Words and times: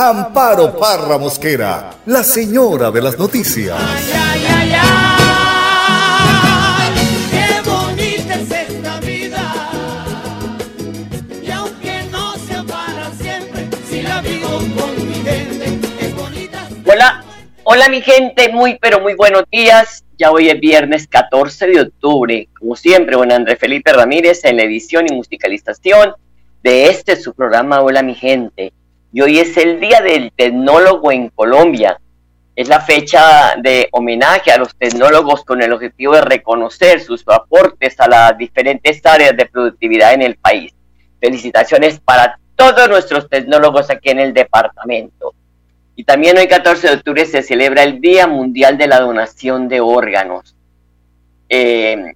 Amparo 0.00 0.78
Parra 0.78 1.18
Mosquera, 1.18 1.90
la 2.06 2.22
señora 2.22 2.92
de 2.92 3.02
las 3.02 3.18
noticias. 3.18 3.76
Ay, 3.76 4.46
ay, 4.46 4.72
ay, 4.80 4.90
qué 7.32 7.68
bonita 7.68 8.34
es 8.36 8.48
esta 8.48 9.00
vida. 9.00 9.42
Y 11.42 11.50
aunque 11.50 12.04
no 12.12 12.36
sea 12.36 12.62
para 12.62 13.10
siempre, 13.10 13.66
si 13.90 14.02
la 14.02 14.20
vivo 14.20 14.58
con 14.76 15.08
mi 15.08 15.14
gente, 15.14 15.80
es 15.98 16.14
bonita. 16.14 16.68
Hola, 16.86 17.24
hola 17.64 17.88
mi 17.88 18.00
gente, 18.00 18.50
muy 18.52 18.78
pero 18.78 19.00
muy 19.00 19.14
buenos 19.14 19.46
días. 19.50 20.04
Ya 20.16 20.30
hoy 20.30 20.48
es 20.48 20.60
viernes 20.60 21.08
14 21.08 21.66
de 21.66 21.80
octubre. 21.80 22.48
Como 22.56 22.76
siempre, 22.76 23.16
bueno, 23.16 23.34
Andrés 23.34 23.58
Felipe 23.58 23.92
Ramírez 23.92 24.44
en 24.44 24.58
la 24.58 24.62
edición 24.62 25.06
y 25.10 25.14
musicalización 25.16 26.12
de 26.62 26.86
este 26.86 27.16
su 27.16 27.34
programa 27.34 27.80
Hola 27.80 28.04
mi 28.04 28.14
gente 28.14 28.72
y 29.12 29.20
hoy 29.20 29.38
es 29.38 29.56
el 29.56 29.80
Día 29.80 30.00
del 30.00 30.32
Tecnólogo 30.32 31.10
en 31.12 31.30
Colombia. 31.30 31.98
Es 32.54 32.68
la 32.68 32.80
fecha 32.80 33.54
de 33.56 33.88
homenaje 33.92 34.50
a 34.50 34.58
los 34.58 34.74
tecnólogos 34.74 35.44
con 35.44 35.62
el 35.62 35.72
objetivo 35.72 36.14
de 36.14 36.22
reconocer 36.22 37.00
sus 37.00 37.24
aportes 37.26 37.98
a 38.00 38.08
las 38.08 38.36
diferentes 38.36 39.04
áreas 39.06 39.36
de 39.36 39.46
productividad 39.46 40.12
en 40.12 40.22
el 40.22 40.36
país. 40.36 40.74
Felicitaciones 41.20 42.00
para 42.00 42.38
todos 42.56 42.88
nuestros 42.88 43.28
tecnólogos 43.28 43.88
aquí 43.90 44.10
en 44.10 44.18
el 44.18 44.34
departamento. 44.34 45.34
Y 45.94 46.04
también 46.04 46.36
hoy 46.36 46.48
14 46.48 46.88
de 46.88 46.94
octubre 46.94 47.24
se 47.26 47.42
celebra 47.42 47.84
el 47.84 48.00
Día 48.00 48.26
Mundial 48.26 48.76
de 48.76 48.88
la 48.88 49.00
Donación 49.00 49.68
de 49.68 49.80
Órganos. 49.80 50.54
Eh, 51.48 52.12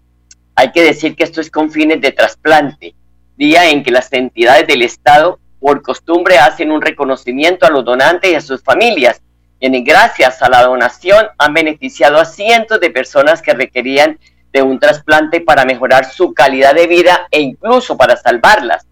hay 0.54 0.72
que 0.72 0.82
decir 0.82 1.16
que 1.16 1.24
esto 1.24 1.40
es 1.40 1.50
con 1.50 1.70
fines 1.70 2.00
de 2.00 2.12
trasplante, 2.12 2.94
día 3.36 3.70
en 3.70 3.82
que 3.82 3.90
las 3.90 4.12
entidades 4.12 4.66
del 4.66 4.82
Estado 4.82 5.38
por 5.62 5.80
costumbre 5.80 6.38
hacen 6.38 6.72
un 6.72 6.82
reconocimiento 6.82 7.64
a 7.64 7.70
los 7.70 7.84
donantes 7.84 8.32
y 8.32 8.34
a 8.34 8.40
sus 8.40 8.62
familias, 8.62 9.22
y 9.60 9.84
gracias 9.84 10.42
a 10.42 10.48
la 10.48 10.64
donación 10.64 11.24
han 11.38 11.54
beneficiado 11.54 12.18
a 12.18 12.24
cientos 12.24 12.80
de 12.80 12.90
personas 12.90 13.40
que 13.40 13.54
requerían 13.54 14.18
de 14.52 14.60
un 14.60 14.80
trasplante 14.80 15.40
para 15.40 15.64
mejorar 15.64 16.04
su 16.04 16.34
calidad 16.34 16.74
de 16.74 16.88
vida 16.88 17.28
e 17.30 17.40
incluso 17.40 17.96
para 17.96 18.16
salvarlas. 18.16 18.84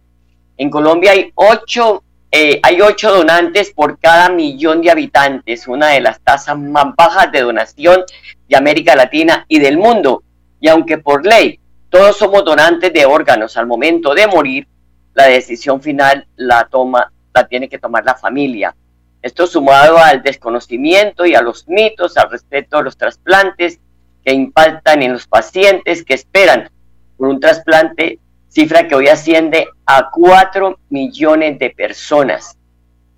En 0.57 0.71
Colombia 0.71 1.11
hay 1.11 1.33
ocho, 1.35 2.05
eh, 2.31 2.61
hay 2.63 2.81
ocho 2.81 3.13
donantes 3.13 3.73
por 3.73 3.99
cada 3.99 4.29
millón 4.29 4.81
de 4.81 4.93
habitantes, 4.93 5.67
una 5.67 5.89
de 5.89 6.01
las 6.01 6.21
tasas 6.21 6.57
más 6.57 6.95
bajas 6.97 7.33
de 7.33 7.41
donación 7.41 8.05
de 8.49 8.57
América 8.57 8.95
Latina 8.95 9.45
y 9.49 9.59
del 9.59 9.77
mundo. 9.77 10.23
Y 10.61 10.69
aunque 10.69 10.99
por 10.99 11.27
ley 11.27 11.59
todos 11.89 12.17
somos 12.17 12.45
donantes 12.45 12.93
de 12.93 13.05
órganos 13.07 13.57
al 13.57 13.67
momento 13.67 14.15
de 14.15 14.29
morir, 14.29 14.69
la 15.15 15.25
decisión 15.25 15.81
final 15.81 16.27
la 16.37 16.67
toma, 16.71 17.13
la 17.35 17.47
tiene 17.47 17.69
que 17.69 17.79
tomar 17.79 18.05
la 18.05 18.15
familia. 18.15 18.75
Esto 19.23 19.47
sumado 19.47 19.99
al 19.99 20.23
desconocimiento 20.23 21.27
y 21.27 21.35
a 21.35 21.43
los 21.43 21.69
mitos 21.69 22.17
al 22.17 22.31
respecto 22.31 22.79
a 22.79 22.83
los 22.83 22.97
trasplantes 22.97 23.79
que 24.25 24.33
impactan 24.33 25.03
en 25.03 25.13
los 25.13 25.27
pacientes 25.27 26.05
que 26.05 26.15
esperan 26.15 26.71
por 27.17 27.29
un 27.29 27.39
trasplante, 27.39 28.19
cifra 28.49 28.89
que 28.89 28.95
hoy 28.95 29.09
asciende 29.09 29.69
a 29.85 30.11
4 30.11 30.79
millones 30.89 31.59
de 31.59 31.71
personas 31.71 32.57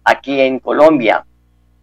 aquí 0.04 0.40
en 0.40 0.58
Colombia. 0.58 1.24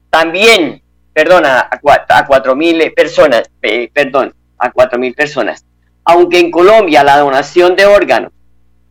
También, 0.09 0.81
perdona, 1.13 1.69
a 1.69 2.25
4 2.27 2.55
mil 2.55 2.91
personas, 2.93 3.49
perdón, 3.93 4.33
a 4.57 4.71
4 4.71 4.99
mil 4.99 5.13
personas. 5.13 5.65
Aunque 6.03 6.39
en 6.39 6.51
Colombia 6.51 7.03
la 7.03 7.19
donación 7.19 7.75
de 7.75 7.85
órganos 7.85 8.33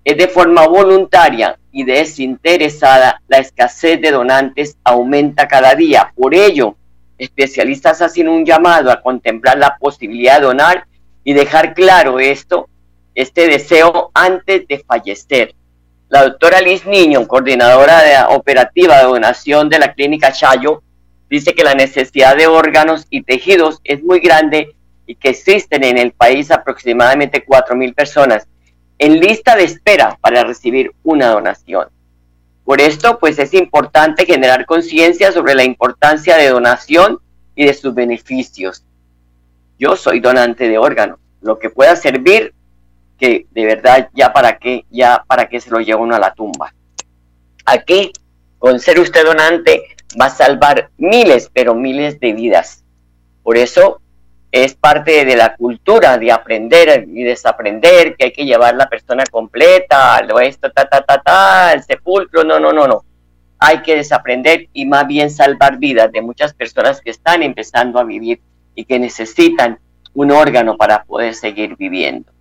es 0.08 0.16
de 0.16 0.26
forma 0.26 0.66
voluntaria 0.66 1.58
y 1.70 1.84
desinteresada, 1.84 3.20
la 3.28 3.36
escasez 3.36 4.00
de 4.00 4.10
donantes 4.10 4.78
aumenta 4.82 5.46
cada 5.46 5.74
día. 5.74 6.14
Por 6.16 6.34
ello, 6.34 6.76
especialistas 7.19 8.00
hacen 8.00 8.26
un 8.26 8.42
llamado 8.47 8.91
a 8.91 9.02
contemplar 9.02 9.58
la 9.58 9.76
posibilidad 9.76 10.41
de 10.41 10.47
donar 10.47 10.86
y 11.24 11.34
dejar 11.34 11.74
claro 11.74 12.20
esto, 12.20 12.70
este 13.14 13.48
deseo 13.48 14.10
antes 14.14 14.66
de 14.66 14.78
fallecer. 14.78 15.54
La 16.08 16.22
doctora 16.22 16.62
Liz 16.62 16.86
Niño, 16.86 17.28
coordinadora 17.28 18.02
de 18.02 18.34
operativa 18.34 18.97
de 18.97 19.04
donación 19.04 19.68
de 19.68 19.78
la 19.78 19.92
clínica 19.92 20.32
Chayo, 20.32 20.82
dice 21.28 21.52
que 21.52 21.64
la 21.64 21.74
necesidad 21.74 22.34
de 22.34 22.47
órganos 22.47 23.06
y 23.10 23.24
tejidos 23.24 23.82
es 23.84 24.02
muy 24.02 24.20
grande 24.20 24.74
y 25.04 25.16
que 25.16 25.28
existen 25.28 25.84
en 25.84 25.98
el 25.98 26.12
país 26.12 26.50
aproximadamente 26.50 27.44
4.000 27.44 27.94
personas 27.94 28.48
en 28.98 29.20
lista 29.20 29.56
de 29.56 29.64
espera 29.64 30.19
para 30.20 30.44
recibir 30.44 30.92
una 31.03 31.28
donación. 31.28 31.88
Por 32.64 32.81
esto, 32.81 33.19
pues 33.19 33.38
es 33.38 33.54
importante 33.54 34.26
generar 34.26 34.66
conciencia 34.66 35.32
sobre 35.32 35.54
la 35.54 35.64
importancia 35.64 36.36
de 36.36 36.48
donación 36.48 37.19
y 37.54 37.64
de 37.64 37.75
sus 37.75 37.94
beneficios. 37.94 38.84
Yo 39.78 39.97
soy 39.97 40.20
donante 40.20 40.69
de 40.69 40.76
órganos, 40.76 41.19
lo 41.41 41.59
que 41.59 41.70
pueda 41.70 41.97
servir, 41.97 42.53
que 43.19 43.47
de 43.50 43.64
verdad 43.64 44.10
ya 44.12 44.32
para 44.32 44.59
qué, 44.59 44.84
ya 44.91 45.25
para 45.26 45.48
qué 45.48 45.60
se 45.60 45.70
lo 45.70 45.80
lleva 45.80 46.00
uno 46.00 46.15
a 46.15 46.20
la 46.20 46.34
tumba. 46.34 46.75
Aquí, 47.65 48.12
con 48.59 48.80
ser 48.80 49.00
usted 49.00 49.25
donante, 49.25 49.82
va 50.20 50.26
a 50.26 50.30
salvar 50.30 50.91
miles, 50.97 51.50
pero 51.53 51.75
miles 51.75 52.19
de 52.20 52.32
vidas. 52.32 52.84
Por 53.42 53.56
eso, 53.56 54.00
es 54.50 54.75
parte 54.75 55.25
de 55.25 55.36
la 55.36 55.56
cultura 55.56 56.16
de 56.16 56.32
aprender 56.32 57.06
y 57.06 57.22
desaprender, 57.22 58.16
que 58.16 58.26
hay 58.26 58.32
que 58.32 58.47
llevar 58.47 58.75
la 58.75 58.88
persona 58.88 59.25
completa, 59.31 60.22
lo 60.22 60.41
esto, 60.41 60.70
ta, 60.70 60.88
ta, 60.88 61.03
ta, 61.03 61.20
ta, 61.20 61.72
el 61.72 61.82
sepulcro, 61.82 62.44
no, 62.44 62.59
no, 62.59 62.72
no, 62.72 62.86
no. 62.86 63.04
Hay 63.59 63.82
que 63.82 63.97
desaprender 63.97 64.69
y 64.72 64.86
más 64.86 65.06
bien 65.06 65.31
salvar 65.31 65.78
vidas 65.78 66.10
de 66.12 66.22
muchas 66.22 66.54
personas 66.54 67.00
que 67.00 67.10
están 67.10 67.42
empezando 67.42 67.98
a 67.98 68.04
vivir 68.04 68.41
y 68.75 68.84
que 68.84 68.98
necesitan 68.98 69.78
un 70.14 70.31
órgano 70.31 70.76
para 70.76 71.04
poder 71.04 71.34
seguir 71.34 71.76
viviendo. 71.76 72.32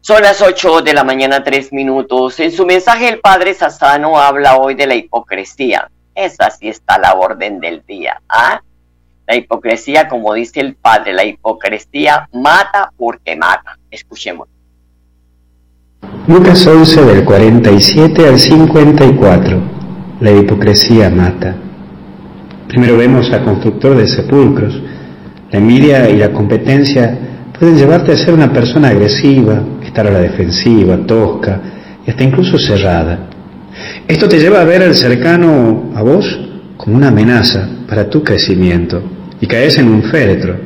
Son 0.00 0.22
las 0.22 0.40
8 0.40 0.82
de 0.82 0.94
la 0.94 1.04
mañana, 1.04 1.42
3 1.42 1.72
minutos. 1.72 2.38
En 2.40 2.52
su 2.52 2.64
mensaje 2.64 3.08
el 3.08 3.20
padre 3.20 3.54
Sassano 3.54 4.18
habla 4.20 4.56
hoy 4.56 4.74
de 4.74 4.86
la 4.86 4.94
hipocresía. 4.94 5.90
Esa 6.14 6.50
sí 6.50 6.68
está 6.68 6.98
la 6.98 7.14
orden 7.14 7.60
del 7.60 7.84
día. 7.84 8.20
¿ah? 8.28 8.62
La 9.28 9.34
hipocresía, 9.34 10.06
como 10.08 10.34
dice 10.34 10.60
el 10.60 10.76
Padre, 10.76 11.12
la 11.12 11.24
hipocresía 11.24 12.28
mata 12.32 12.92
porque 12.96 13.34
mata. 13.34 13.76
Escuchemos. 13.90 14.46
Lucas 16.28 16.64
11 16.64 17.04
del 17.06 17.24
47 17.24 18.28
al 18.28 18.38
54. 18.38 19.60
La 20.20 20.30
hipocresía 20.30 21.10
mata. 21.10 21.56
Primero 22.68 22.96
vemos 22.96 23.32
al 23.32 23.42
constructor 23.42 23.96
de 23.96 24.06
sepulcros. 24.06 24.80
La 25.50 25.58
envidia 25.58 26.08
y 26.08 26.18
la 26.18 26.32
competencia 26.32 27.18
pueden 27.58 27.76
llevarte 27.76 28.12
a 28.12 28.16
ser 28.16 28.32
una 28.32 28.52
persona 28.52 28.88
agresiva, 28.88 29.60
estar 29.82 30.06
a 30.06 30.10
la 30.12 30.20
defensiva, 30.20 30.98
tosca 31.04 31.60
y 32.06 32.10
hasta 32.10 32.22
incluso 32.22 32.58
cerrada. 32.58 33.28
Esto 34.06 34.28
te 34.28 34.38
lleva 34.38 34.60
a 34.60 34.64
ver 34.64 34.82
al 34.84 34.94
cercano 34.94 35.90
a 35.96 36.02
vos 36.02 36.38
como 36.76 36.96
una 36.96 37.08
amenaza 37.08 37.68
para 37.88 38.08
tu 38.08 38.22
crecimiento 38.22 39.15
y 39.40 39.46
caes 39.46 39.78
en 39.78 39.88
un 39.88 40.02
féretro. 40.04 40.56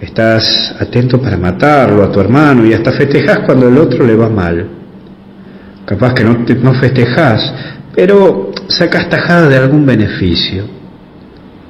Estás 0.00 0.76
atento 0.78 1.20
para 1.20 1.36
matarlo 1.36 2.04
a 2.04 2.12
tu 2.12 2.20
hermano 2.20 2.64
y 2.64 2.72
hasta 2.72 2.92
festejas 2.92 3.40
cuando 3.40 3.68
el 3.68 3.78
otro 3.78 4.06
le 4.06 4.14
va 4.14 4.28
mal. 4.28 4.68
Capaz 5.84 6.14
que 6.14 6.24
no, 6.24 6.44
no 6.62 6.74
festejas, 6.74 7.52
pero 7.94 8.52
sacas 8.68 9.08
tajada 9.08 9.48
de 9.48 9.56
algún 9.56 9.84
beneficio. 9.84 10.64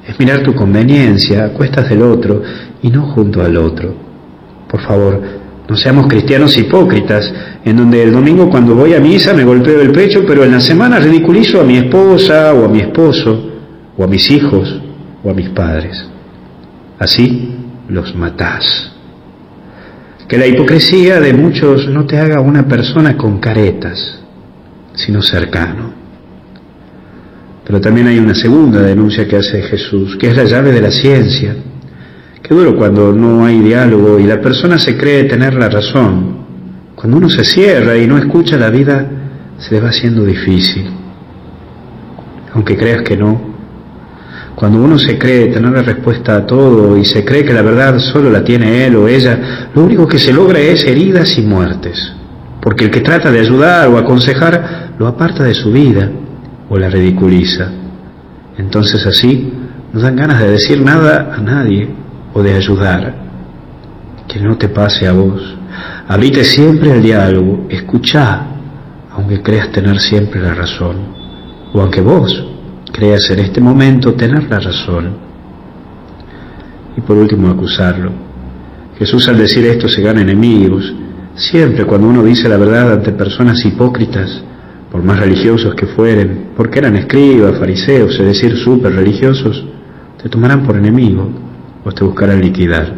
Es 0.07 0.19
mirar 0.19 0.43
tu 0.43 0.53
conveniencia 0.53 1.49
cuestas 1.53 1.89
del 1.89 2.01
otro 2.01 2.41
y 2.81 2.89
no 2.89 3.07
junto 3.13 3.41
al 3.41 3.57
otro. 3.57 3.93
Por 4.67 4.81
favor, 4.81 5.21
no 5.69 5.77
seamos 5.77 6.07
cristianos 6.07 6.57
hipócritas, 6.57 7.31
en 7.63 7.77
donde 7.77 8.01
el 8.01 8.11
domingo 8.11 8.49
cuando 8.49 8.73
voy 8.73 8.95
a 8.95 8.99
misa 8.99 9.33
me 9.33 9.43
golpeo 9.43 9.81
el 9.81 9.91
pecho, 9.91 10.23
pero 10.27 10.43
en 10.43 10.51
la 10.51 10.59
semana 10.59 10.99
ridiculizo 10.99 11.61
a 11.61 11.63
mi 11.63 11.77
esposa 11.77 12.53
o 12.53 12.65
a 12.65 12.67
mi 12.67 12.79
esposo 12.79 13.51
o 13.95 14.03
a 14.03 14.07
mis 14.07 14.29
hijos 14.31 14.81
o 15.23 15.29
a 15.29 15.33
mis 15.33 15.49
padres. 15.49 16.08
Así 16.99 17.55
los 17.87 18.13
matás. 18.15 18.91
Que 20.27 20.37
la 20.37 20.45
hipocresía 20.45 21.19
de 21.19 21.33
muchos 21.33 21.87
no 21.87 22.05
te 22.05 22.19
haga 22.19 22.41
una 22.41 22.67
persona 22.67 23.17
con 23.17 23.39
caretas, 23.39 24.19
sino 24.93 25.21
cercano. 25.21 25.93
Pero 27.65 27.81
también 27.81 28.07
hay 28.07 28.19
una 28.19 28.35
segunda 28.35 28.81
denuncia 28.81 29.27
que 29.27 29.37
hace 29.37 29.61
Jesús, 29.61 30.17
que 30.17 30.29
es 30.29 30.35
la 30.35 30.43
llave 30.43 30.71
de 30.71 30.81
la 30.81 30.91
ciencia. 30.91 31.55
Qué 32.43 32.53
duro 32.53 32.75
cuando 32.75 33.13
no 33.13 33.45
hay 33.45 33.59
diálogo 33.59 34.19
y 34.19 34.23
la 34.23 34.41
persona 34.41 34.77
se 34.77 34.97
cree 34.97 35.23
tener 35.23 35.53
la 35.53 35.69
razón. 35.69 36.39
Cuando 36.95 37.17
uno 37.17 37.29
se 37.29 37.45
cierra 37.45 37.97
y 37.97 38.07
no 38.07 38.17
escucha 38.17 38.57
la 38.57 38.69
vida, 38.69 39.07
se 39.57 39.73
le 39.73 39.81
va 39.81 39.89
haciendo 39.89 40.25
difícil. 40.25 40.89
Aunque 42.53 42.75
creas 42.75 43.03
que 43.03 43.15
no. 43.15 43.48
Cuando 44.59 44.83
uno 44.83 44.99
se 44.99 45.17
cree 45.17 45.47
tener 45.47 45.71
la 45.71 45.83
respuesta 45.83 46.35
a 46.35 46.45
todo 46.45 46.97
y 46.97 47.05
se 47.05 47.23
cree 47.23 47.45
que 47.45 47.53
la 47.53 47.61
verdad 47.61 47.97
solo 47.97 48.29
la 48.29 48.43
tiene 48.43 48.85
él 48.85 48.97
o 48.97 49.07
ella, 49.07 49.69
lo 49.73 49.85
único 49.85 50.05
que 50.05 50.19
se 50.19 50.33
logra 50.33 50.59
es 50.59 50.83
heridas 50.83 51.37
y 51.37 51.43
muertes. 51.43 52.11
Porque 52.59 52.83
el 52.83 52.91
que 52.91 52.99
trata 52.99 53.31
de 53.31 53.39
ayudar 53.39 53.87
o 53.87 53.97
aconsejar 53.97 54.95
lo 54.99 55.07
aparta 55.07 55.45
de 55.45 55.53
su 55.53 55.71
vida 55.71 56.11
o 56.67 56.77
la 56.77 56.89
ridiculiza. 56.89 57.71
Entonces 58.57 59.05
así 59.05 59.53
no 59.93 60.01
dan 60.01 60.17
ganas 60.17 60.41
de 60.41 60.51
decir 60.51 60.83
nada 60.83 61.33
a 61.33 61.39
nadie 61.39 61.87
o 62.33 62.43
de 62.43 62.53
ayudar. 62.53 63.15
Que 64.27 64.41
no 64.41 64.57
te 64.57 64.67
pase 64.67 65.07
a 65.07 65.13
vos. 65.13 65.55
Abrite 66.05 66.43
siempre 66.43 66.91
al 66.91 67.01
diálogo, 67.01 67.65
escucha, 67.69 68.41
aunque 69.13 69.41
creas 69.41 69.71
tener 69.71 70.01
siempre 70.01 70.41
la 70.41 70.53
razón, 70.53 70.97
o 71.71 71.79
aunque 71.79 72.01
vos 72.01 72.58
creas 72.91 73.29
en 73.31 73.39
este 73.39 73.61
momento 73.61 74.13
tener 74.13 74.49
la 74.49 74.59
razón. 74.59 75.09
Y 76.97 77.01
por 77.01 77.17
último, 77.17 77.49
acusarlo. 77.49 78.11
Jesús 78.97 79.27
al 79.29 79.37
decir 79.37 79.65
esto 79.65 79.87
se 79.87 80.01
gana 80.01 80.21
enemigos. 80.21 80.93
Siempre 81.35 81.85
cuando 81.85 82.07
uno 82.09 82.23
dice 82.23 82.49
la 82.49 82.57
verdad 82.57 82.93
ante 82.93 83.11
personas 83.13 83.63
hipócritas, 83.65 84.43
por 84.91 85.03
más 85.03 85.19
religiosos 85.19 85.75
que 85.75 85.85
fueren, 85.85 86.49
porque 86.57 86.79
eran 86.79 86.95
escribas, 86.95 87.57
fariseos, 87.59 88.19
es 88.19 88.25
decir, 88.25 88.57
súper 88.57 88.93
religiosos, 88.93 89.63
te 90.21 90.29
tomarán 90.29 90.63
por 90.63 90.75
enemigo 90.75 91.29
o 91.85 91.91
te 91.91 92.03
buscarán 92.03 92.41
liquidar. 92.41 92.93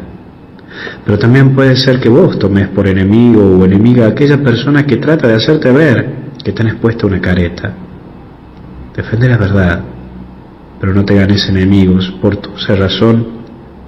Pero 1.05 1.19
también 1.19 1.53
puede 1.53 1.75
ser 1.75 1.99
que 1.99 2.09
vos 2.09 2.39
tomes 2.39 2.69
por 2.69 2.88
enemigo 2.88 3.59
o 3.59 3.65
enemiga 3.65 4.05
a 4.05 4.09
aquella 4.09 4.41
persona 4.41 4.85
que 4.85 4.97
trata 4.97 5.27
de 5.27 5.35
hacerte 5.35 5.71
ver 5.71 6.21
que 6.43 6.53
tenés 6.53 6.75
puesta 6.75 7.05
una 7.05 7.19
careta. 7.19 7.73
Defende 8.95 9.29
la 9.29 9.38
verdad, 9.38 9.81
pero 10.79 10.93
no 10.93 11.05
te 11.05 11.15
ganes 11.15 11.47
enemigos 11.47 12.13
por 12.21 12.38
tu 12.38 12.57
cerrazón 12.57 13.41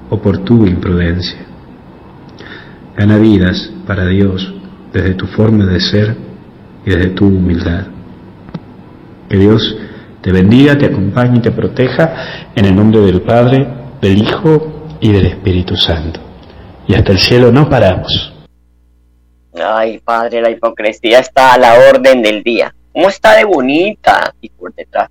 o 0.10 0.22
por 0.22 0.40
tu 0.40 0.66
imprudencia. 0.66 1.40
Gana 2.96 3.18
vidas 3.18 3.72
para 3.86 4.06
Dios 4.06 4.54
desde 4.94 5.16
tu 5.16 5.26
forma 5.28 5.66
de 5.66 5.80
ser 5.80 6.16
y 6.86 6.92
desde 6.92 7.10
tu 7.10 7.26
humildad. 7.26 7.88
Que 9.28 9.38
Dios 9.38 9.76
te 10.22 10.32
bendiga, 10.32 10.78
te 10.78 10.86
acompañe 10.86 11.40
y 11.40 11.42
te 11.42 11.52
proteja 11.52 12.50
en 12.56 12.66
el 12.66 12.76
nombre 12.76 13.02
del 13.02 13.22
Padre, 13.22 13.68
del 14.02 14.18
Hijo 14.20 14.98
y 15.02 15.12
del 15.12 15.26
Espíritu 15.26 15.76
Santo. 15.76 16.22
Y 16.88 16.96
hasta 16.96 17.12
el 17.12 17.20
cielo 17.20 17.52
no 17.52 17.70
paramos. 17.70 18.34
Ay, 19.62 20.00
padre, 20.00 20.42
la 20.42 20.50
hipocresía 20.50 21.20
está 21.20 21.54
a 21.54 21.58
la 21.58 21.74
orden 21.90 22.22
del 22.22 22.42
día. 22.44 22.74
¿Cómo 22.94 23.10
está 23.10 23.36
de 23.36 23.44
bonita? 23.44 24.34
Y 24.40 24.50
por 24.50 24.74
detrás, 24.74 25.10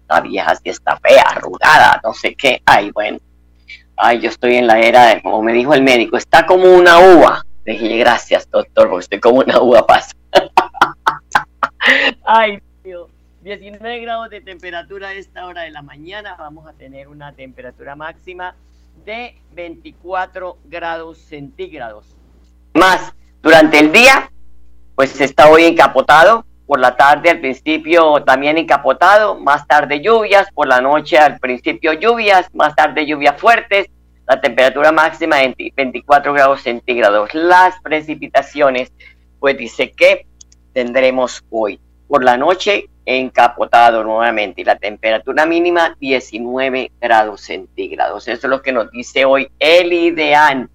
está 0.00 0.20
vieja, 0.20 0.54
si 0.54 0.70
está 0.70 0.96
fea, 0.98 1.22
arrugada, 1.22 2.00
no 2.04 2.14
sé 2.14 2.34
qué. 2.34 2.62
Ay, 2.64 2.92
bueno. 2.92 3.18
Ay, 3.96 4.20
yo 4.20 4.28
estoy 4.28 4.56
en 4.56 4.66
la 4.66 4.78
era 4.80 5.06
de, 5.06 5.22
como 5.22 5.42
me 5.42 5.52
dijo 5.52 5.74
el 5.74 5.82
médico, 5.82 6.16
está 6.16 6.46
como 6.46 6.72
una 6.72 6.98
uva. 6.98 7.44
Le 7.64 7.72
dije, 7.72 7.96
gracias, 7.98 8.48
doctor, 8.50 8.88
porque 8.88 9.02
estoy 9.02 9.20
como 9.20 9.40
una 9.40 9.60
uva 9.60 9.86
pasa. 9.86 10.12
Ay, 12.24 12.60
Dios. 12.82 13.10
19 13.42 14.00
grados 14.00 14.30
de 14.30 14.40
temperatura 14.40 15.08
a 15.08 15.12
esta 15.12 15.44
hora 15.46 15.62
de 15.62 15.70
la 15.70 15.82
mañana. 15.82 16.36
Vamos 16.38 16.66
a 16.66 16.72
tener 16.72 17.08
una 17.08 17.32
temperatura 17.32 17.94
máxima 17.94 18.54
de 19.04 19.36
24 19.52 20.56
grados 20.64 21.18
centígrados. 21.18 22.16
Más, 22.74 23.12
durante 23.42 23.78
el 23.80 23.92
día, 23.92 24.30
pues 24.94 25.20
está 25.20 25.48
hoy 25.50 25.64
encapotado. 25.64 26.46
Por 26.66 26.80
la 26.80 26.96
tarde 26.96 27.30
al 27.30 27.40
principio 27.40 28.22
también 28.24 28.58
encapotado. 28.58 29.38
Más 29.38 29.66
tarde 29.66 30.00
lluvias. 30.00 30.48
Por 30.52 30.66
la 30.66 30.80
noche 30.80 31.18
al 31.18 31.38
principio 31.38 31.92
lluvias. 31.92 32.48
Más 32.54 32.74
tarde 32.74 33.06
lluvias 33.06 33.40
fuertes. 33.40 33.88
La 34.26 34.40
temperatura 34.40 34.90
máxima 34.90 35.36
de 35.36 35.72
24 35.76 36.32
grados 36.32 36.62
centígrados. 36.62 37.34
Las 37.34 37.78
precipitaciones, 37.82 38.92
pues 39.38 39.58
dice 39.58 39.92
que 39.92 40.26
tendremos 40.72 41.44
hoy. 41.50 41.78
Por 42.08 42.24
la 42.24 42.36
noche 42.36 42.88
encapotado 43.06 44.02
nuevamente 44.02 44.62
y 44.62 44.64
la 44.64 44.76
temperatura 44.76 45.46
mínima 45.46 45.96
19 46.00 46.92
grados 47.00 47.42
centígrados. 47.42 48.28
Eso 48.28 48.46
es 48.46 48.50
lo 48.50 48.62
que 48.62 48.72
nos 48.72 48.90
dice 48.90 49.24
hoy 49.24 49.48
el 49.58 49.92
ideal, 49.92 50.68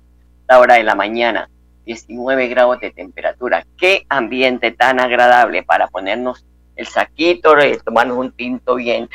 la 0.48 0.60
hora 0.60 0.76
de 0.76 0.84
la 0.84 0.96
mañana. 0.96 1.50
19 1.90 2.48
grados 2.50 2.80
de 2.82 2.92
temperatura. 2.92 3.66
Qué 3.76 4.06
ambiente 4.10 4.70
tan 4.70 5.00
agradable 5.00 5.64
para 5.64 5.88
ponernos 5.88 6.46
el 6.76 6.86
saquito, 6.86 7.56
tomarnos 7.84 8.16
un 8.16 8.32
tinto 8.32 8.76
bien, 8.76 9.10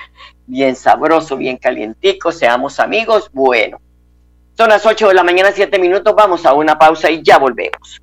bien 0.46 0.74
sabroso, 0.74 1.36
bien 1.36 1.56
calientico, 1.56 2.32
seamos 2.32 2.80
amigos. 2.80 3.30
Bueno, 3.32 3.80
son 4.56 4.70
las 4.70 4.84
8 4.84 5.06
de 5.06 5.14
la 5.14 5.22
mañana, 5.22 5.52
7 5.52 5.78
minutos, 5.78 6.16
vamos 6.16 6.44
a 6.44 6.52
una 6.52 6.76
pausa 6.76 7.08
y 7.12 7.22
ya 7.22 7.38
volvemos. 7.38 8.02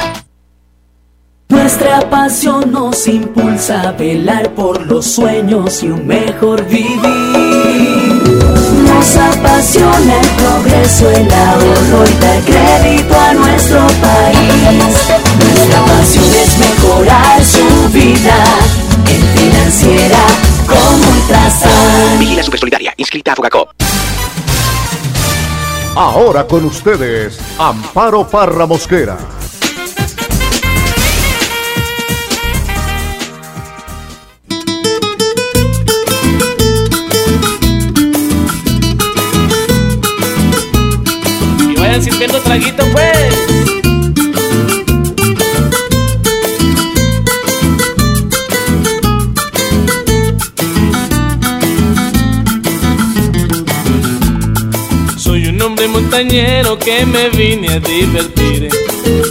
Nuestra 1.51 1.99
pasión 2.09 2.71
nos 2.71 3.05
impulsa 3.07 3.89
a 3.89 3.91
velar 3.91 4.55
por 4.55 4.87
los 4.87 5.05
sueños 5.05 5.83
y 5.83 5.89
un 5.89 6.07
mejor 6.07 6.65
vivir. 6.65 7.01
Nos 8.85 9.17
apasiona 9.17 10.21
el 10.21 10.27
progreso, 10.29 11.09
el 11.09 11.29
ahorro 11.29 12.05
y 12.09 12.21
dar 12.21 12.41
crédito 12.43 13.19
a 13.19 13.33
nuestro 13.33 13.85
país. 14.01 14.63
Nuestra 15.39 15.85
pasión 15.85 16.25
es 16.41 16.57
mejorar 16.57 17.43
su 17.43 17.89
vida 17.89 18.45
en 19.09 19.21
financiera 19.37 20.19
como 20.65 21.11
Ultrasan. 21.11 22.17
Vigila 22.17 22.43
Supersolidaria, 22.43 22.93
inscrita 22.95 23.33
a 23.33 23.35
Fogacop. 23.35 23.71
Ahora 25.95 26.47
con 26.47 26.63
ustedes, 26.63 27.37
Amparo 27.59 28.25
Parra 28.25 28.65
Mosquera. 28.65 29.17
Vayan 42.01 42.13
sirviendo 42.13 42.39
traguito, 42.39 42.83
pues. 42.91 43.35
Soy 55.17 55.47
un 55.47 55.61
hombre 55.61 55.87
montañero 55.87 56.79
que 56.79 57.05
me 57.05 57.29
vine 57.29 57.69
a 57.69 57.79
divertir. 57.79 58.69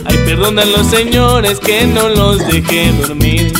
Ay, 0.04 0.16
perdonan 0.24 0.70
los 0.70 0.86
señores 0.86 1.58
que 1.58 1.86
no 1.86 2.08
los 2.08 2.38
dejé 2.46 2.92
dormir. 2.92 3.52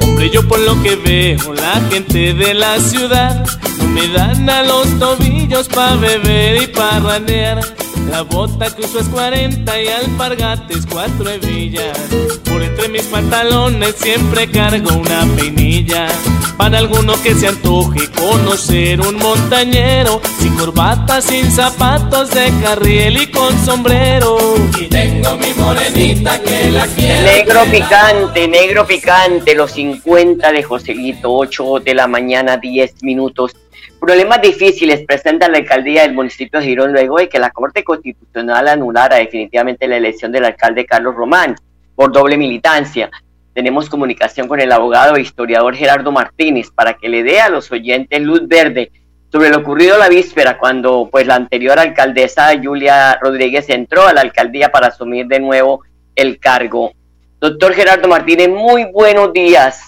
Hombre, 0.00 0.30
yo 0.30 0.46
por 0.48 0.58
lo 0.60 0.82
que 0.82 0.96
veo, 0.96 1.52
la 1.52 1.82
gente 1.90 2.32
de 2.32 2.54
la 2.54 2.80
ciudad 2.80 3.44
no 3.78 3.88
me 3.88 4.08
dan 4.08 4.48
a 4.48 4.62
los 4.62 4.98
tobillos 4.98 5.68
pa' 5.68 5.96
beber 5.96 6.62
y 6.62 6.66
pa' 6.68 6.98
ranear. 7.00 7.77
La 8.10 8.22
bota 8.22 8.74
que 8.74 8.82
uso 8.82 9.00
es 9.00 9.08
40 9.08 9.82
y 9.82 9.88
alpargates 9.88 10.86
cuatro 10.86 11.28
hebillas. 11.28 11.98
Por 12.44 12.62
entre 12.62 12.88
mis 12.88 13.02
pantalones 13.02 13.94
siempre 13.96 14.50
cargo 14.50 14.94
una 14.94 15.26
peinilla. 15.36 16.08
Para 16.56 16.78
alguno 16.78 17.14
que 17.22 17.34
se 17.34 17.46
antoje 17.46 18.10
conocer 18.10 19.00
un 19.00 19.16
montañero, 19.16 20.20
sin 20.40 20.56
corbata, 20.56 21.20
sin 21.20 21.50
zapatos 21.52 22.30
de 22.30 22.52
carriel 22.62 23.22
y 23.22 23.26
con 23.30 23.56
sombrero. 23.64 24.36
Y 24.80 24.86
tengo 24.86 25.36
mi 25.36 25.52
morenita 25.54 26.42
que 26.42 26.70
la 26.70 26.86
quiere. 26.88 27.22
Negro 27.22 27.64
picante, 27.70 28.48
negro 28.48 28.86
picante, 28.86 29.54
los 29.54 29.70
50 29.72 30.50
de 30.50 30.62
Joselito, 30.62 31.32
8 31.32 31.80
de 31.84 31.94
la 31.94 32.08
mañana, 32.08 32.56
10 32.56 33.02
minutos. 33.02 33.54
Problemas 34.00 34.40
difíciles 34.40 35.04
presenta 35.04 35.48
la 35.48 35.58
alcaldía 35.58 36.02
del 36.02 36.14
municipio 36.14 36.60
de 36.60 36.66
Girón 36.66 36.92
luego 36.92 37.18
de 37.18 37.28
que 37.28 37.40
la 37.40 37.50
Corte 37.50 37.82
Constitucional 37.82 38.68
anulara 38.68 39.16
definitivamente 39.16 39.88
la 39.88 39.96
elección 39.96 40.30
del 40.30 40.44
alcalde 40.44 40.86
Carlos 40.86 41.16
Román 41.16 41.56
por 41.96 42.12
doble 42.12 42.36
militancia. 42.36 43.10
Tenemos 43.54 43.90
comunicación 43.90 44.46
con 44.46 44.60
el 44.60 44.70
abogado 44.70 45.16
e 45.16 45.20
historiador 45.20 45.74
Gerardo 45.74 46.12
Martínez 46.12 46.70
para 46.70 46.94
que 46.94 47.08
le 47.08 47.24
dé 47.24 47.40
a 47.40 47.48
los 47.48 47.72
oyentes 47.72 48.22
luz 48.22 48.46
verde 48.46 48.92
sobre 49.32 49.50
lo 49.50 49.58
ocurrido 49.58 49.98
la 49.98 50.08
víspera 50.08 50.58
cuando 50.58 51.08
pues 51.10 51.26
la 51.26 51.34
anterior 51.34 51.78
alcaldesa 51.78 52.52
Julia 52.62 53.18
Rodríguez 53.20 53.68
entró 53.68 54.06
a 54.06 54.12
la 54.12 54.20
alcaldía 54.20 54.70
para 54.70 54.86
asumir 54.86 55.26
de 55.26 55.40
nuevo 55.40 55.82
el 56.14 56.38
cargo. 56.38 56.92
Doctor 57.40 57.74
Gerardo 57.74 58.08
Martínez, 58.08 58.48
muy 58.48 58.84
buenos 58.92 59.32
días. 59.32 59.87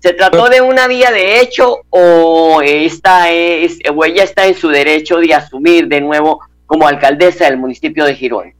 ¿Se 0.00 0.14
trató 0.14 0.48
de 0.48 0.62
una 0.62 0.88
vía 0.88 1.10
de 1.10 1.40
hecho 1.40 1.80
o, 1.90 2.62
esta 2.62 3.30
es, 3.30 3.78
ella 3.84 4.24
está 4.24 4.46
en 4.46 4.54
su 4.54 4.68
derecho 4.68 5.18
de 5.18 5.34
asumir 5.34 5.88
de 5.88 6.00
nuevo 6.00 6.40
como 6.64 6.88
alcaldesa 6.88 7.44
del 7.44 7.58
municipio 7.58 8.06
de 8.06 8.14
Girón? 8.14 8.54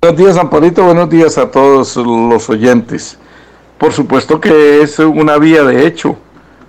Buenos 0.00 0.18
días, 0.18 0.38
Amparito. 0.38 0.84
Buenos 0.84 1.10
días 1.10 1.36
a 1.36 1.50
todos 1.50 1.96
los 1.96 2.48
oyentes. 2.48 3.18
Por 3.76 3.92
supuesto 3.92 4.40
que 4.40 4.80
es 4.80 4.98
una 4.98 5.36
vía 5.36 5.64
de 5.64 5.86
hecho, 5.86 6.16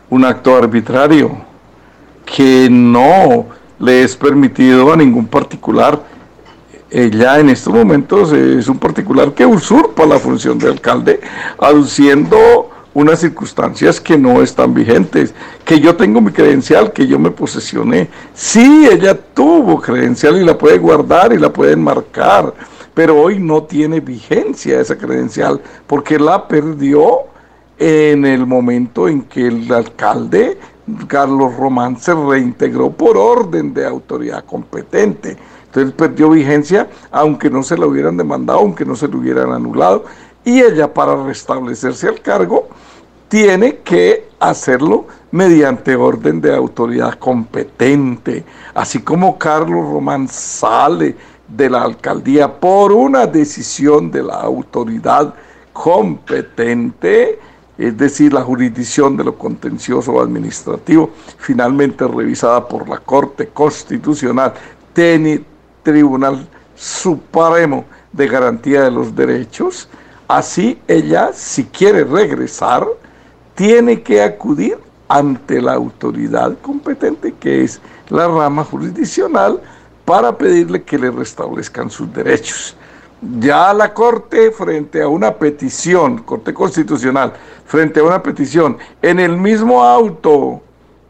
un 0.10 0.26
acto 0.26 0.58
arbitrario 0.58 1.38
que 2.26 2.68
no 2.70 3.48
le 3.80 4.04
es 4.04 4.18
permitido 4.18 4.92
a 4.92 4.98
ningún 4.98 5.26
particular 5.26 6.04
ella 6.92 7.40
en 7.40 7.50
estos 7.50 7.74
momentos 7.74 8.32
es 8.34 8.68
un 8.68 8.80
particular 8.80 9.34
que 9.34 9.46
usurpa 9.46 10.06
la 10.06 10.20
función 10.20 10.58
de 10.58 10.70
alcalde, 10.70 11.20
aduciendo 11.58 12.70
unas 12.94 13.20
circunstancias 13.20 14.02
que 14.02 14.18
no 14.18 14.42
están 14.42 14.74
vigentes, 14.74 15.34
que 15.64 15.80
yo 15.80 15.96
tengo 15.96 16.20
mi 16.22 16.32
credencial, 16.32 16.92
que 16.92 17.06
yo 17.06 17.20
me 17.20 17.32
posesioné. 17.32 18.10
Sí, 18.34 18.88
ella 18.92 19.16
tuvo 19.16 19.80
credencial 19.80 20.38
y 20.38 20.44
la 20.44 20.58
puede 20.58 20.80
guardar 20.80 21.32
y 21.32 21.38
la 21.38 21.54
pueden 21.54 21.84
marcar, 21.84 22.54
pero 22.94 23.22
hoy 23.22 23.40
no 23.40 23.64
tiene 23.64 24.00
vigencia 24.00 24.82
esa 24.82 24.98
credencial 24.98 25.62
porque 25.86 26.18
la 26.18 26.48
perdió 26.48 27.30
en 27.78 28.26
el 28.26 28.46
momento 28.46 29.08
en 29.08 29.22
que 29.22 29.48
el 29.48 29.72
alcalde 29.72 30.58
Carlos 31.08 31.56
Román 31.56 32.00
se 32.00 32.14
reintegró 32.14 32.92
por 32.92 33.16
orden 33.16 33.74
de 33.74 33.86
autoridad 33.86 34.44
competente. 34.46 35.38
Entonces 35.70 35.94
perdió 35.94 36.32
vigencia, 36.32 36.90
aunque 37.12 37.50
no 37.50 37.62
se 37.62 37.78
la 37.78 37.86
hubieran 37.86 38.18
demandado, 38.18 38.60
aunque 38.60 38.86
no 38.86 38.96
se 38.96 39.08
lo 39.08 39.20
hubieran 39.20 39.52
anulado. 39.52 40.06
Y 40.44 40.62
ella, 40.62 40.92
para 40.92 41.24
restablecerse 41.24 42.08
al 42.08 42.22
cargo, 42.22 42.68
tiene 43.28 43.78
que 43.78 44.28
hacerlo 44.40 45.06
mediante 45.32 45.96
orden 45.96 46.42
de 46.42 46.56
autoridad 46.56 47.20
competente. 47.20 48.44
Así 48.74 49.00
como 49.02 49.38
Carlos 49.38 49.92
Román 49.92 50.28
sale 50.28 51.16
de 51.48 51.70
la 51.70 51.84
alcaldía 51.84 52.52
por 52.60 52.92
una 52.92 53.28
decisión 53.28 54.10
de 54.10 54.24
la 54.24 54.36
autoridad 54.36 55.36
competente, 55.74 57.40
es 57.78 57.98
decir, 57.98 58.34
la 58.34 58.42
jurisdicción 58.42 59.16
de 59.16 59.24
lo 59.24 59.38
contencioso 59.38 60.20
administrativo, 60.20 61.12
finalmente 61.38 62.08
revisada 62.08 62.68
por 62.68 62.90
la 62.90 62.98
Corte 62.98 63.48
Constitucional, 63.48 64.54
tiene, 64.94 65.46
Tribunal 65.84 66.48
Supremo 66.76 67.86
de 68.14 68.28
Garantía 68.28 68.84
de 68.84 68.92
los 68.92 69.16
Derechos, 69.16 69.90
así 70.28 70.80
ella, 70.88 71.32
si 71.34 71.66
quiere 71.66 72.04
regresar, 72.04 72.88
tiene 73.56 74.02
que 74.02 74.22
acudir 74.22 74.78
ante 75.08 75.62
la 75.62 75.74
autoridad 75.74 76.58
competente, 76.62 77.34
que 77.40 77.64
es 77.64 77.82
la 78.10 78.28
rama 78.28 78.64
jurisdiccional, 78.64 79.60
para 80.06 80.38
pedirle 80.38 80.84
que 80.84 80.98
le 80.98 81.12
restablezcan 81.12 81.90
sus 81.90 82.12
derechos. 82.14 82.76
Ya 83.40 83.74
la 83.74 83.94
Corte, 83.94 84.52
frente 84.52 85.02
a 85.02 85.08
una 85.08 85.34
petición, 85.34 86.20
Corte 86.20 86.54
Constitucional, 86.54 87.34
frente 87.66 88.00
a 88.00 88.04
una 88.04 88.24
petición, 88.24 88.78
en 89.02 89.20
el 89.20 89.38
mismo 89.38 89.84
auto 89.84 90.62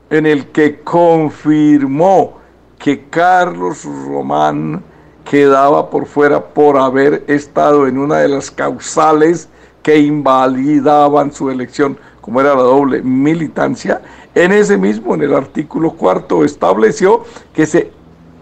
en 0.10 0.26
el 0.26 0.48
que 0.48 0.80
confirmó 0.80 2.39
que 2.80 3.06
Carlos 3.10 3.84
Román 3.84 4.82
quedaba 5.30 5.90
por 5.90 6.08
fuera 6.08 6.44
por 6.44 6.78
haber 6.78 7.24
estado 7.28 7.86
en 7.86 7.98
una 7.98 8.18
de 8.18 8.30
las 8.30 8.50
causales 8.50 9.48
que 9.84 10.00
invalidaban 10.00 11.32
su 11.32 11.50
elección, 11.50 11.98
como 12.22 12.42
era 12.42 12.56
la 12.56 12.64
doble 12.64 13.02
militancia, 13.02 14.02
en 14.34 14.52
ese 14.52 14.78
mismo, 14.78 15.14
en 15.14 15.22
el 15.22 15.36
artículo 15.36 15.92
cuarto, 15.92 16.44
estableció 16.44 17.24
que 17.54 17.66
se 17.66 17.92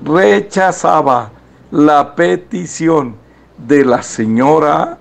rechazaba 0.03 1.31
la 1.71 2.15
petición 2.15 3.15
de 3.57 3.83
la 3.83 4.03
señora, 4.03 4.99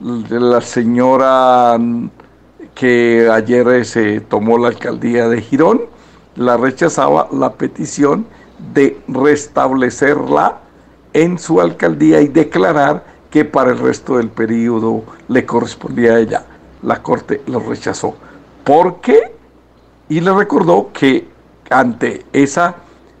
de 0.00 0.40
la 0.40 0.60
señora 0.60 1.78
que 2.74 3.28
ayer 3.30 3.84
se 3.84 4.20
tomó 4.20 4.56
la 4.56 4.68
alcaldía 4.68 5.28
de 5.28 5.42
Girón, 5.42 5.82
la 6.36 6.56
rechazaba 6.56 7.28
la 7.32 7.52
petición 7.54 8.26
de 8.74 9.00
restablecerla 9.08 10.58
en 11.12 11.38
su 11.38 11.60
alcaldía 11.60 12.20
y 12.20 12.28
declarar 12.28 13.04
que 13.30 13.44
para 13.44 13.70
el 13.70 13.78
resto 13.78 14.16
del 14.16 14.28
periodo 14.28 15.04
le 15.28 15.44
correspondía 15.44 16.14
a 16.14 16.20
ella. 16.20 16.44
La 16.82 17.02
Corte 17.02 17.42
lo 17.46 17.60
rechazó. 17.60 18.14
¿Por 18.64 19.00
qué? 19.00 19.34
Y 20.08 20.20
le 20.20 20.32
recordó 20.32 20.90
que 20.92 21.28
ante 21.70 22.24
esa 22.32 22.76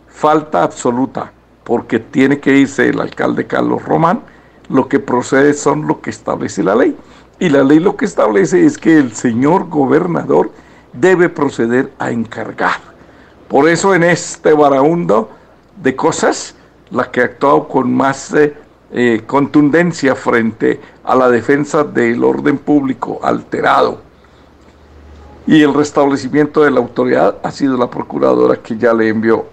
falta 0.08 0.62
absoluta, 0.62 1.32
porque 1.64 1.98
tiene 1.98 2.40
que 2.40 2.56
irse 2.56 2.88
el 2.88 3.00
alcalde 3.00 3.46
Carlos 3.46 3.84
Román, 3.84 4.22
lo 4.68 4.88
que 4.88 4.98
procede 4.98 5.54
son 5.54 5.86
lo 5.86 6.00
que 6.00 6.10
establece 6.10 6.62
la 6.62 6.74
ley. 6.74 6.96
Y 7.38 7.50
la 7.50 7.62
ley 7.62 7.78
lo 7.78 7.96
que 7.96 8.04
establece 8.04 8.64
es 8.64 8.78
que 8.78 8.96
el 8.96 9.12
señor 9.12 9.68
gobernador 9.68 10.50
debe 10.92 11.28
proceder 11.28 11.92
a 11.98 12.10
encargar 12.10 12.87
por 13.48 13.68
eso 13.68 13.94
en 13.94 14.04
este 14.04 14.52
baraundo 14.52 15.30
de 15.82 15.96
cosas, 15.96 16.54
la 16.90 17.10
que 17.10 17.20
ha 17.20 17.24
actuado 17.24 17.68
con 17.68 17.92
más 17.92 18.32
eh, 18.34 18.54
eh, 18.92 19.22
contundencia 19.26 20.14
frente 20.14 20.80
a 21.04 21.14
la 21.14 21.28
defensa 21.28 21.84
del 21.84 22.24
orden 22.24 22.58
público 22.58 23.20
alterado 23.22 24.08
y 25.48 25.62
el 25.62 25.72
restablecimiento 25.72 26.62
de 26.62 26.70
la 26.70 26.78
autoridad 26.80 27.38
ha 27.42 27.50
sido 27.50 27.78
la 27.78 27.88
procuradora 27.88 28.56
que 28.56 28.76
ya 28.76 28.92
le 28.92 29.08
envió 29.08 29.46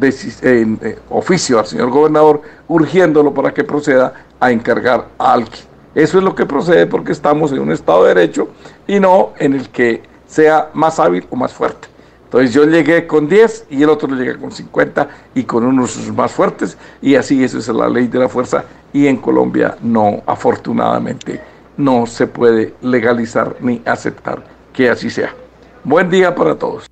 en, 0.00 0.78
eh, 0.82 0.98
oficio 1.10 1.58
al 1.58 1.66
señor 1.66 1.90
gobernador 1.90 2.42
urgiéndolo 2.68 3.34
para 3.34 3.52
que 3.52 3.64
proceda 3.64 4.14
a 4.38 4.52
encargar 4.52 5.08
a 5.18 5.32
alguien. 5.32 5.64
Eso 5.96 6.18
es 6.18 6.24
lo 6.24 6.32
que 6.32 6.46
procede 6.46 6.86
porque 6.86 7.10
estamos 7.10 7.50
en 7.50 7.58
un 7.58 7.72
Estado 7.72 8.04
de 8.04 8.14
Derecho 8.14 8.48
y 8.86 9.00
no 9.00 9.32
en 9.38 9.54
el 9.54 9.68
que 9.70 10.02
sea 10.28 10.70
más 10.74 11.00
hábil 11.00 11.26
o 11.28 11.34
más 11.34 11.52
fuerte. 11.52 11.88
Entonces 12.26 12.52
yo 12.52 12.64
llegué 12.64 13.06
con 13.06 13.28
10 13.28 13.66
y 13.70 13.84
el 13.84 13.88
otro 13.88 14.08
llega 14.08 14.36
con 14.36 14.50
50 14.50 15.08
y 15.36 15.44
con 15.44 15.64
unos 15.64 15.96
más 16.12 16.32
fuertes 16.32 16.76
y 17.00 17.14
así 17.14 17.44
eso 17.44 17.58
es 17.58 17.68
la 17.68 17.88
ley 17.88 18.08
de 18.08 18.18
la 18.18 18.28
fuerza 18.28 18.64
y 18.92 19.06
en 19.06 19.18
Colombia 19.18 19.76
no, 19.80 20.24
afortunadamente, 20.26 21.40
no 21.76 22.04
se 22.04 22.26
puede 22.26 22.74
legalizar 22.82 23.54
ni 23.60 23.80
aceptar 23.84 24.42
que 24.72 24.90
así 24.90 25.08
sea. 25.08 25.32
Buen 25.84 26.10
día 26.10 26.34
para 26.34 26.56
todos. 26.56 26.86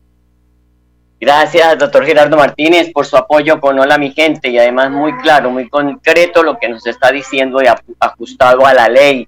Gracias, 1.20 1.78
doctor 1.78 2.04
Gerardo 2.04 2.36
Martínez, 2.36 2.92
por 2.92 3.04
su 3.04 3.16
apoyo 3.16 3.60
con 3.60 3.76
Hola 3.76 3.98
mi 3.98 4.12
gente 4.12 4.50
y 4.50 4.58
además 4.58 4.92
muy 4.92 5.16
claro, 5.16 5.50
muy 5.50 5.68
concreto 5.68 6.44
lo 6.44 6.58
que 6.58 6.68
nos 6.68 6.86
está 6.86 7.10
diciendo 7.10 7.60
y 7.60 7.66
ajustado 7.98 8.64
a 8.64 8.72
la 8.72 8.88
ley. 8.88 9.26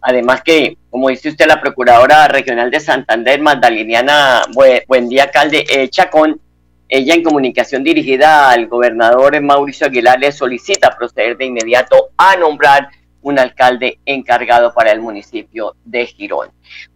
Además 0.00 0.42
que, 0.42 0.76
como 0.90 1.08
dice 1.08 1.30
usted, 1.30 1.46
la 1.46 1.60
Procuradora 1.60 2.28
Regional 2.28 2.70
de 2.70 2.80
Santander, 2.80 3.40
Magdaleniana 3.40 4.42
Buendía 4.86 5.30
Calde 5.30 5.64
eh, 5.68 5.88
Chacón, 5.88 6.40
ella 6.88 7.14
en 7.14 7.22
comunicación 7.22 7.84
dirigida 7.84 8.50
al 8.50 8.66
gobernador 8.66 9.40
Mauricio 9.42 9.86
Aguilar 9.86 10.18
le 10.18 10.32
solicita 10.32 10.96
proceder 10.96 11.36
de 11.36 11.44
inmediato 11.44 12.10
a 12.16 12.36
nombrar 12.36 12.88
un 13.20 13.38
alcalde 13.38 13.98
encargado 14.06 14.72
para 14.72 14.92
el 14.92 15.00
municipio 15.00 15.74
de 15.84 16.06
Girón. 16.06 16.50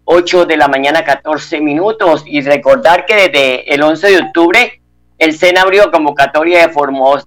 8 0.04 0.46
de 0.46 0.56
la 0.56 0.68
mañana, 0.68 1.04
14 1.04 1.60
minutos. 1.60 2.24
Y 2.26 2.40
recordar 2.40 3.04
que 3.04 3.14
desde 3.14 3.74
el 3.74 3.82
11 3.82 4.08
de 4.08 4.18
octubre 4.18 4.82
el 5.18 5.36
SENA 5.36 5.62
abrió 5.62 5.90
convocatoria 5.90 6.66
de, 6.66 6.74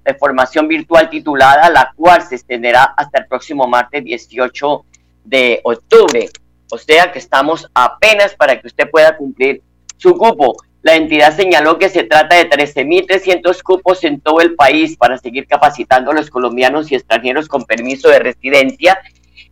de, 0.03 0.13
formación 0.15 0.67
virtual 0.67 1.09
titulada, 1.09 1.69
la 1.69 1.93
cual 1.95 2.21
se 2.23 2.35
extenderá 2.35 2.83
hasta 2.97 3.19
el 3.19 3.27
próximo 3.27 3.67
martes 3.67 4.03
18 4.03 4.85
de 5.25 5.61
octubre. 5.63 6.29
O 6.71 6.77
sea 6.77 7.11
que 7.11 7.19
estamos 7.19 7.69
apenas 7.73 8.35
para 8.35 8.59
que 8.59 8.67
usted 8.67 8.89
pueda 8.89 9.17
cumplir 9.17 9.61
su 9.97 10.15
cupo. 10.17 10.55
La 10.81 10.95
entidad 10.95 11.35
señaló 11.35 11.79
que 11.79 11.89
se 11.89 12.03
trata 12.03 12.35
de 12.35 12.49
13.300 12.49 13.61
cupos 13.63 14.03
en 14.03 14.21
todo 14.21 14.39
el 14.41 14.55
país 14.55 14.95
para 14.97 15.17
seguir 15.17 15.47
capacitando 15.47 16.11
a 16.11 16.13
los 16.13 16.29
colombianos 16.29 16.91
y 16.91 16.95
extranjeros 16.95 17.47
con 17.47 17.65
permiso 17.65 18.09
de 18.09 18.19
residencia 18.19 18.99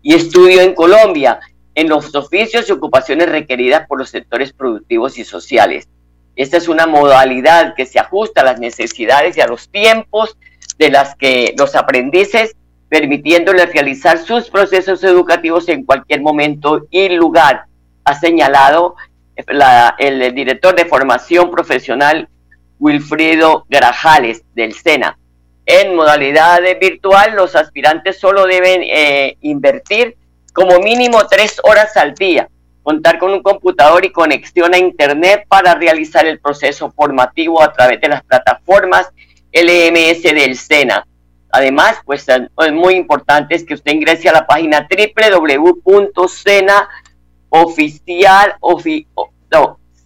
y 0.01 0.13
estudio 0.13 0.61
en 0.61 0.75
Colombia 0.75 1.39
en 1.75 1.89
los 1.89 2.13
oficios 2.13 2.69
y 2.69 2.71
ocupaciones 2.71 3.29
requeridas 3.29 3.87
por 3.87 3.97
los 3.97 4.09
sectores 4.09 4.53
productivos 4.53 5.17
y 5.17 5.23
sociales. 5.23 5.87
Esta 6.35 6.57
es 6.57 6.67
una 6.67 6.87
modalidad 6.87 7.75
que 7.75 7.85
se 7.85 7.99
ajusta 7.99 8.41
a 8.41 8.45
las 8.45 8.59
necesidades 8.59 9.37
y 9.37 9.41
a 9.41 9.47
los 9.47 9.69
tiempos 9.69 10.37
de 10.77 10.89
las 10.89 11.15
que 11.15 11.53
los 11.57 11.75
aprendices, 11.75 12.55
permitiéndoles 12.93 13.73
realizar 13.73 14.19
sus 14.19 14.51
procesos 14.51 15.03
educativos 15.03 15.67
en 15.67 15.83
cualquier 15.83 16.21
momento 16.21 16.85
y 16.91 17.09
lugar, 17.09 17.63
ha 18.05 18.13
señalado 18.13 18.95
el 19.97 20.35
director 20.35 20.75
de 20.75 20.85
formación 20.85 21.49
profesional 21.49 22.29
Wilfrido 22.77 23.65
Grajales 23.67 24.43
del 24.53 24.75
SENA. 24.75 25.17
En 25.65 25.95
modalidad 25.95 26.59
virtual, 26.79 27.35
los 27.35 27.55
aspirantes 27.55 28.19
solo 28.19 28.45
deben 28.45 28.83
eh, 28.83 29.37
invertir 29.41 30.15
como 30.53 30.77
mínimo 30.77 31.25
tres 31.27 31.59
horas 31.63 31.97
al 31.97 32.13
día, 32.13 32.47
contar 32.83 33.17
con 33.17 33.31
un 33.31 33.41
computador 33.41 34.05
y 34.05 34.11
conexión 34.11 34.71
a 34.75 34.77
Internet 34.77 35.45
para 35.47 35.73
realizar 35.73 36.27
el 36.27 36.39
proceso 36.39 36.91
formativo 36.91 37.59
a 37.59 37.73
través 37.73 37.99
de 38.01 38.09
las 38.09 38.23
plataformas 38.23 39.09
LMS 39.51 40.21
del 40.21 40.55
SENA. 40.55 41.07
Además, 41.55 41.97
pues 42.03 42.25
es 42.27 42.73
muy 42.73 42.95
importante 42.95 43.53
es 43.53 43.63
que 43.63 43.75
usted 43.75 43.91
ingrese 43.91 44.27
a 44.27 44.33
la 44.33 44.47
página 44.47 44.87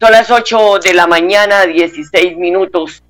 Son 0.00 0.12
las 0.12 0.30
8 0.30 0.78
de 0.84 0.94
la 0.94 1.08
mañana, 1.08 1.66
16 1.66 2.36
minutos. 2.36 3.02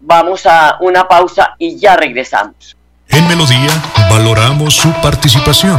Vamos 0.00 0.46
a 0.46 0.78
una 0.80 1.06
pausa 1.06 1.54
y 1.58 1.78
ya 1.78 1.96
regresamos. 1.96 2.78
En 3.10 3.28
Melodía 3.28 3.68
valoramos 4.08 4.74
su 4.74 4.90
participación. 5.02 5.78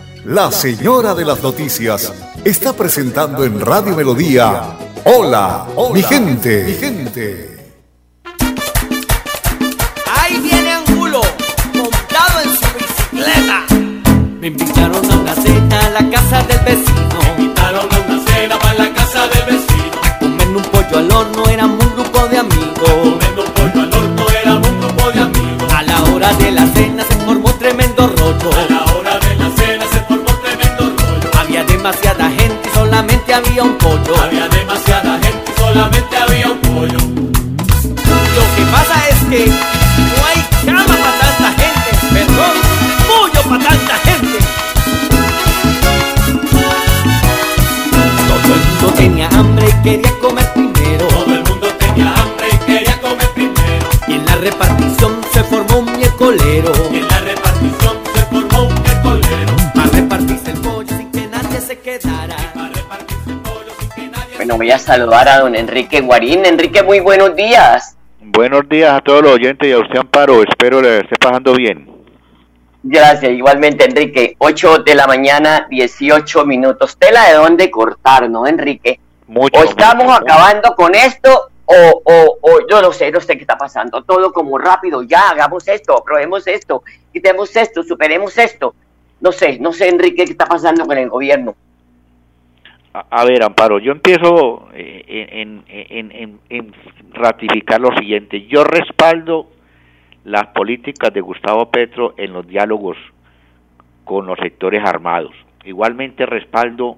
la 0.25 0.51
señora 0.51 1.15
de 1.15 1.25
las 1.25 1.41
noticias, 1.41 2.13
está 2.43 2.73
presentando 2.73 3.43
en 3.43 3.59
Radio 3.59 3.95
Melodía. 3.95 4.77
Hola, 5.05 5.65
mi 5.93 6.03
gente. 6.03 6.63
Mi 6.63 6.73
gente. 6.73 7.73
Ahí 10.15 10.39
viene 10.39 10.71
Angulo, 10.73 11.21
montado 11.73 12.41
en 12.43 12.55
su 12.55 12.65
bicicleta. 12.77 13.65
Me 14.39 14.47
invitaron 14.47 15.11
a 15.11 15.15
una 15.15 15.35
cena 15.35 15.79
a 15.79 15.89
la 15.89 16.09
casa 16.09 16.43
del 16.43 16.59
vecino. 16.59 17.19
Me 17.37 17.43
invitaron 17.43 17.87
a 17.91 17.99
una 17.99 18.25
cena 18.25 18.59
para 18.59 18.73
la 18.75 18.93
casa 18.93 19.27
del 19.27 19.45
vecino. 19.45 20.01
A 20.03 20.19
comer 20.19 20.47
un 20.49 20.63
pollo 20.63 20.97
al 20.97 21.11
horno, 21.11 21.45
éramos 21.49 21.80
un 21.80 21.80
solamente 33.31 33.33
había 33.33 33.63
un 33.63 33.77
pollo. 33.77 34.21
Había 34.21 34.47
demasiada 34.49 35.19
gente 35.19 35.53
solamente 35.57 36.17
había 36.17 36.49
un 36.49 36.59
pollo. 36.59 36.97
Lo 38.35 38.43
que 38.55 38.63
pasa 38.71 39.07
es 39.09 39.15
que 39.29 39.45
no 39.47 40.25
hay 40.27 40.39
cama 40.65 40.85
para 40.85 41.17
tanta 41.19 41.49
gente, 41.61 41.89
perdón, 42.13 42.55
pollo 43.07 43.41
para 43.49 43.63
tanta 43.63 43.95
gente. 44.05 44.37
Todo 48.27 48.53
el 48.53 48.61
mundo 48.67 48.93
tenía 48.97 49.29
hambre 49.29 49.69
y 49.69 49.83
quería 49.83 50.20
saludar 64.79 65.27
a 65.29 65.39
don 65.39 65.55
Enrique 65.55 66.01
Guarín. 66.01 66.45
Enrique, 66.45 66.83
muy 66.83 66.99
buenos 66.99 67.35
días. 67.35 67.97
Buenos 68.19 68.67
días 68.69 68.93
a 68.93 69.01
todos 69.01 69.23
los 69.23 69.33
oyentes 69.33 69.67
y 69.67 69.71
a 69.71 69.79
usted, 69.79 69.97
Amparo. 69.97 70.43
Espero 70.43 70.81
le 70.81 70.99
esté 70.99 71.15
pasando 71.17 71.53
bien. 71.53 71.89
Gracias, 72.83 73.31
igualmente, 73.31 73.85
Enrique. 73.85 74.35
8 74.39 74.79
de 74.79 74.95
la 74.95 75.07
mañana, 75.07 75.67
18 75.69 76.45
minutos. 76.45 76.97
Tela 76.97 77.27
de 77.27 77.33
dónde 77.33 77.69
cortar, 77.69 78.29
¿no, 78.29 78.47
Enrique? 78.47 78.99
Mucho. 79.27 79.59
o 79.59 79.63
estamos 79.63 80.05
mucho. 80.05 80.17
acabando 80.17 80.75
con 80.75 80.93
esto, 80.95 81.49
o, 81.65 82.01
o, 82.03 82.37
o 82.41 82.67
yo 82.69 82.81
no 82.81 82.91
sé, 82.91 83.11
no 83.11 83.21
sé 83.21 83.35
qué 83.35 83.41
está 83.41 83.57
pasando. 83.57 84.03
Todo 84.03 84.33
como 84.33 84.57
rápido, 84.57 85.03
ya, 85.03 85.29
hagamos 85.29 85.67
esto, 85.67 85.97
aprobemos 85.97 86.47
esto, 86.47 86.83
quitemos 87.13 87.55
esto, 87.55 87.83
superemos 87.83 88.37
esto. 88.37 88.73
No 89.19 89.31
sé, 89.31 89.59
no 89.59 89.71
sé, 89.71 89.89
Enrique, 89.89 90.25
qué 90.25 90.31
está 90.31 90.45
pasando 90.45 90.85
con 90.85 90.97
el 90.97 91.09
gobierno. 91.09 91.55
A, 92.93 93.23
ver, 93.23 93.43
Amparo, 93.43 93.79
yo 93.79 93.93
empiezo 93.93 94.67
eh, 94.73 95.29
en, 95.31 95.63
en, 95.69 96.11
en, 96.11 96.39
en 96.49 96.73
ratificar 97.13 97.79
lo 97.79 97.95
siguiente. 97.97 98.47
Yo 98.47 98.65
respaldo 98.65 99.47
las 100.25 100.47
políticas 100.47 101.13
de 101.13 101.21
Gustavo 101.21 101.71
Petro 101.71 102.13
en 102.17 102.33
los 102.33 102.45
diálogos 102.45 102.97
con 104.03 104.25
los 104.25 104.37
sectores 104.39 104.83
armados. 104.85 105.31
Igualmente 105.63 106.25
respaldo 106.25 106.97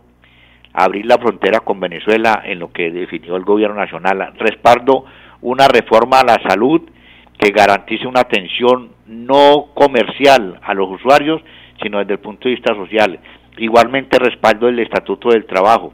abrir 0.73 1.06
la 1.06 1.17
frontera 1.17 1.60
con 1.60 1.79
Venezuela 1.79 2.41
en 2.43 2.60
lo 2.60 2.71
que 2.71 2.91
definió 2.91 3.36
el 3.36 3.43
gobierno 3.43 3.75
nacional. 3.75 4.34
Respaldo 4.38 5.06
una 5.41 5.67
reforma 5.67 6.21
a 6.21 6.25
la 6.25 6.41
salud 6.49 6.82
que 7.38 7.51
garantice 7.51 8.08
una 8.08 8.21
atención 8.21 8.91
no 9.06 9.67
comercial 9.73 10.60
a 10.63 10.73
los 10.73 10.89
usuarios, 10.89 11.41
sino 11.82 11.99
desde 11.99 12.13
el 12.13 12.19
punto 12.19 12.47
de 12.47 12.56
vista 12.56 12.73
social. 12.73 13.19
Igualmente 13.57 14.17
respaldo 14.19 14.67
el 14.67 14.79
Estatuto 14.79 15.29
del 15.29 15.45
Trabajo, 15.45 15.93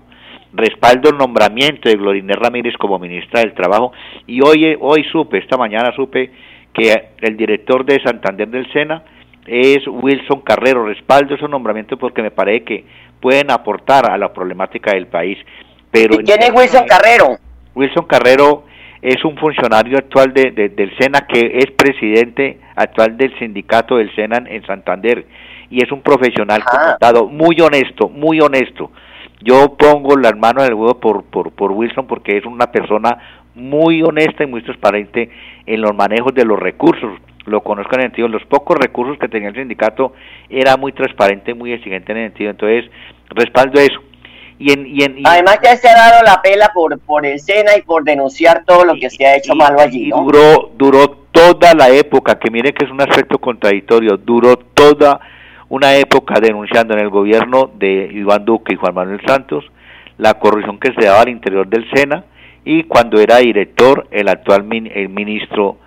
respaldo 0.53 1.09
el 1.09 1.17
nombramiento 1.17 1.89
de 1.89 1.95
Glorinés 1.95 2.37
Ramírez 2.37 2.73
como 2.77 2.97
ministra 2.99 3.41
del 3.41 3.53
Trabajo 3.53 3.91
y 4.27 4.41
hoy, 4.41 4.75
hoy 4.79 5.03
supe, 5.11 5.37
esta 5.39 5.57
mañana 5.57 5.91
supe 5.95 6.31
que 6.73 6.93
el 7.21 7.35
director 7.35 7.85
de 7.85 8.01
Santander 8.01 8.47
del 8.47 8.71
SENA 8.71 9.03
es 9.45 9.79
Wilson 9.87 10.41
Carrero, 10.41 10.85
respaldo 10.85 11.35
esos 11.35 11.49
nombramientos 11.49 11.99
porque 11.99 12.21
me 12.21 12.31
parece 12.31 12.63
que 12.63 12.85
pueden 13.19 13.51
aportar 13.51 14.09
a 14.09 14.17
la 14.17 14.31
problemática 14.31 14.91
del 14.91 15.07
país. 15.07 15.37
Pero 15.91 16.15
¿Y 16.21 16.23
quién 16.23 16.41
es 16.41 16.51
Wilson 16.53 16.85
Carrero? 16.87 17.37
Wilson 17.75 18.05
Carrero 18.05 18.63
es 19.01 19.23
un 19.25 19.35
funcionario 19.37 19.97
actual 19.97 20.33
de, 20.33 20.51
de- 20.51 20.69
del 20.69 20.95
SENA 20.97 21.21
que 21.27 21.57
es 21.57 21.71
presidente 21.71 22.59
actual 22.75 23.17
del 23.17 23.37
sindicato 23.39 23.97
del 23.97 24.13
SENA 24.15 24.37
en, 24.37 24.47
en 24.47 24.65
Santander 24.65 25.25
y 25.69 25.83
es 25.83 25.91
un 25.91 26.01
profesional 26.01 26.63
contado 26.63 27.27
muy 27.27 27.59
honesto, 27.61 28.09
muy 28.09 28.39
honesto. 28.41 28.91
Yo 29.41 29.75
pongo 29.77 30.17
las 30.17 30.35
manos 30.37 30.63
en 30.63 30.69
el 30.69 30.75
huevo 30.75 30.99
por, 30.99 31.23
por, 31.23 31.51
por 31.51 31.71
Wilson 31.71 32.07
porque 32.07 32.37
es 32.37 32.45
una 32.45 32.71
persona 32.71 33.17
muy 33.55 34.01
honesta 34.01 34.43
y 34.43 34.47
muy 34.47 34.63
transparente 34.63 35.29
en 35.65 35.81
los 35.81 35.95
manejos 35.95 36.33
de 36.33 36.45
los 36.45 36.59
recursos. 36.59 37.19
Lo 37.45 37.61
conozco 37.61 37.95
en 37.95 38.01
el 38.01 38.07
sentido, 38.07 38.27
los 38.27 38.43
pocos 38.45 38.77
recursos 38.77 39.17
que 39.17 39.27
tenía 39.27 39.49
el 39.49 39.55
sindicato 39.55 40.13
era 40.49 40.77
muy 40.77 40.91
transparente, 40.91 41.53
muy 41.53 41.71
exigente 41.71 42.11
en 42.11 42.17
el 42.17 42.29
sentido. 42.29 42.51
Entonces, 42.51 42.91
respaldo 43.29 43.79
eso. 43.79 44.01
Y 44.59 44.73
en, 44.73 44.85
y 44.85 45.03
en, 45.03 45.25
Además 45.25 45.59
ya 45.63 45.77
se 45.77 45.87
ha 45.87 45.93
dado 45.93 46.21
la 46.23 46.41
pela 46.41 46.71
por, 46.73 46.99
por 46.99 47.25
el 47.25 47.39
SENA 47.39 47.77
y 47.77 47.81
por 47.81 48.03
denunciar 48.03 48.65
todo 48.65 48.83
lo 48.83 48.93
que 48.95 49.09
se 49.09 49.25
ha 49.25 49.37
hecho 49.37 49.55
malo 49.55 49.79
allí. 49.79 50.09
¿no? 50.09 50.23
duró, 50.23 50.71
duró 50.75 51.07
toda 51.31 51.73
la 51.73 51.89
época, 51.89 52.37
que 52.37 52.51
mire 52.51 52.73
que 52.73 52.83
es 52.83 52.91
un 52.91 53.01
aspecto 53.01 53.39
contradictorio, 53.39 54.17
duró 54.17 54.57
toda 54.57 55.21
una 55.69 55.95
época 55.95 56.39
denunciando 56.41 56.93
en 56.93 56.99
el 56.99 57.09
gobierno 57.09 57.71
de 57.75 58.09
Iván 58.11 58.43
Duque 58.43 58.73
y 58.73 58.77
Juan 58.77 58.93
Manuel 58.93 59.21
Santos 59.25 59.65
la 60.17 60.33
corrupción 60.35 60.79
que 60.79 60.91
se 60.93 61.05
daba 61.05 61.21
al 61.21 61.29
interior 61.29 61.67
del 61.67 61.89
SENA 61.93 62.25
y 62.65 62.83
cuando 62.83 63.19
era 63.19 63.37
director 63.37 64.07
el 64.11 64.27
actual 64.27 64.67
el 64.71 65.09
ministro 65.09 65.77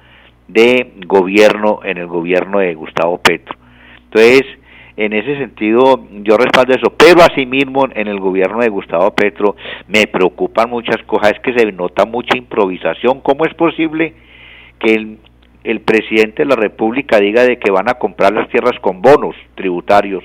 de 0.48 0.92
gobierno 1.06 1.80
en 1.84 1.98
el 1.98 2.06
gobierno 2.06 2.58
de 2.58 2.74
Gustavo 2.74 3.18
Petro. 3.18 3.56
Entonces, 4.04 4.42
en 4.96 5.12
ese 5.12 5.36
sentido, 5.38 6.06
yo 6.22 6.36
respaldo 6.36 6.74
eso, 6.74 6.92
pero 6.96 7.22
asimismo 7.22 7.86
en 7.94 8.08
el 8.08 8.20
gobierno 8.20 8.60
de 8.60 8.68
Gustavo 8.68 9.14
Petro 9.14 9.56
me 9.88 10.06
preocupan 10.06 10.70
muchas 10.70 11.02
cosas, 11.04 11.32
es 11.32 11.40
que 11.40 11.58
se 11.58 11.72
nota 11.72 12.04
mucha 12.04 12.36
improvisación. 12.36 13.20
¿Cómo 13.20 13.44
es 13.44 13.54
posible 13.54 14.14
que 14.78 14.94
el, 14.94 15.18
el 15.64 15.80
presidente 15.80 16.42
de 16.42 16.48
la 16.48 16.56
República 16.56 17.18
diga 17.18 17.44
de 17.44 17.58
que 17.58 17.70
van 17.70 17.88
a 17.88 17.94
comprar 17.94 18.32
las 18.32 18.48
tierras 18.48 18.78
con 18.80 19.02
bonos 19.02 19.36
tributarios? 19.54 20.24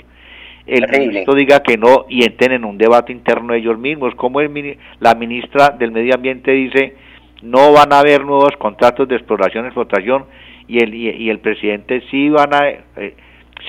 El 0.65 0.85
ministro 0.89 1.33
diga 1.33 1.61
que 1.61 1.77
no 1.77 2.05
y 2.09 2.25
entren 2.25 2.51
en 2.51 2.65
un 2.65 2.77
debate 2.77 3.13
interno 3.13 3.53
ellos 3.53 3.79
mismos. 3.79 4.13
Como 4.15 4.41
el, 4.41 4.77
la 4.99 5.15
ministra 5.15 5.69
del 5.69 5.91
Medio 5.91 6.13
Ambiente 6.15 6.51
dice 6.51 6.95
no 7.41 7.71
van 7.71 7.93
a 7.93 7.99
haber 7.99 8.25
nuevos 8.25 8.55
contratos 8.57 9.07
de 9.07 9.15
exploración 9.15 9.65
y 9.65 9.67
explotación 9.67 10.25
y 10.67 10.79
el, 10.79 10.93
y, 10.93 11.29
el 11.29 11.39
presidente 11.39 12.01
sí 12.11 12.29
van 12.29 12.53
a... 12.53 12.67
Eh, 12.67 13.15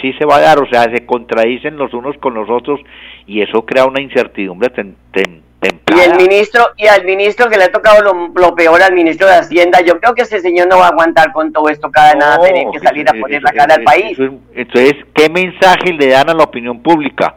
sí 0.01 0.13
se 0.15 0.25
va 0.25 0.37
a 0.37 0.41
dar, 0.41 0.59
o 0.59 0.69
sea, 0.69 0.85
se 0.85 1.07
contradicen 1.07 1.77
los 1.77 1.93
unos 1.95 2.17
con 2.19 2.35
los 2.35 2.49
otros 2.51 2.81
y 3.27 3.43
eso 3.43 3.65
crea 3.65 3.87
una 3.87 4.01
incertidumbre 4.01 4.71
temprana. 4.71 5.43
Y 5.61 6.01
el 6.01 6.17
ministro, 6.17 6.63
y 6.77 6.87
al 6.87 7.05
ministro 7.05 7.49
que 7.49 7.57
le 7.57 7.65
ha 7.65 7.73
tocado 7.73 8.15
lo, 8.35 8.55
peor 8.55 8.81
al 8.81 8.95
ministro 8.95 9.27
de 9.27 9.35
Hacienda, 9.35 9.81
yo 9.85 9.99
creo 9.99 10.15
que 10.15 10.23
ese 10.23 10.41
señor 10.41 10.69
no 10.69 10.79
va 10.79 10.87
a 10.87 10.89
aguantar 10.91 11.33
con 11.33 11.53
todo 11.53 11.69
esto 11.69 11.91
cada 11.91 12.15
nada, 12.15 12.41
tener 12.41 12.67
que 12.71 12.79
salir 12.79 13.09
a 13.09 13.13
poner 13.13 13.43
la 13.43 13.53
cara 13.53 13.75
al 13.75 13.83
país. 13.83 14.17
entonces, 14.55 14.95
¿qué 15.15 15.29
mensaje 15.29 15.93
le 15.93 16.09
dan 16.09 16.31
a 16.31 16.35
la 16.35 16.45
opinión 16.45 16.83
pública? 16.83 17.37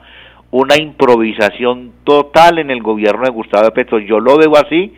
Una 0.52 0.76
improvisación 0.76 1.94
total 2.04 2.60
en 2.60 2.70
el 2.72 2.84
gobierno 2.84 3.24
de 3.24 3.32
Gustavo 3.32 3.72
Petro. 3.72 4.00
Yo 4.00 4.20
lo 4.20 4.38
veo 4.38 4.56
así 4.58 4.94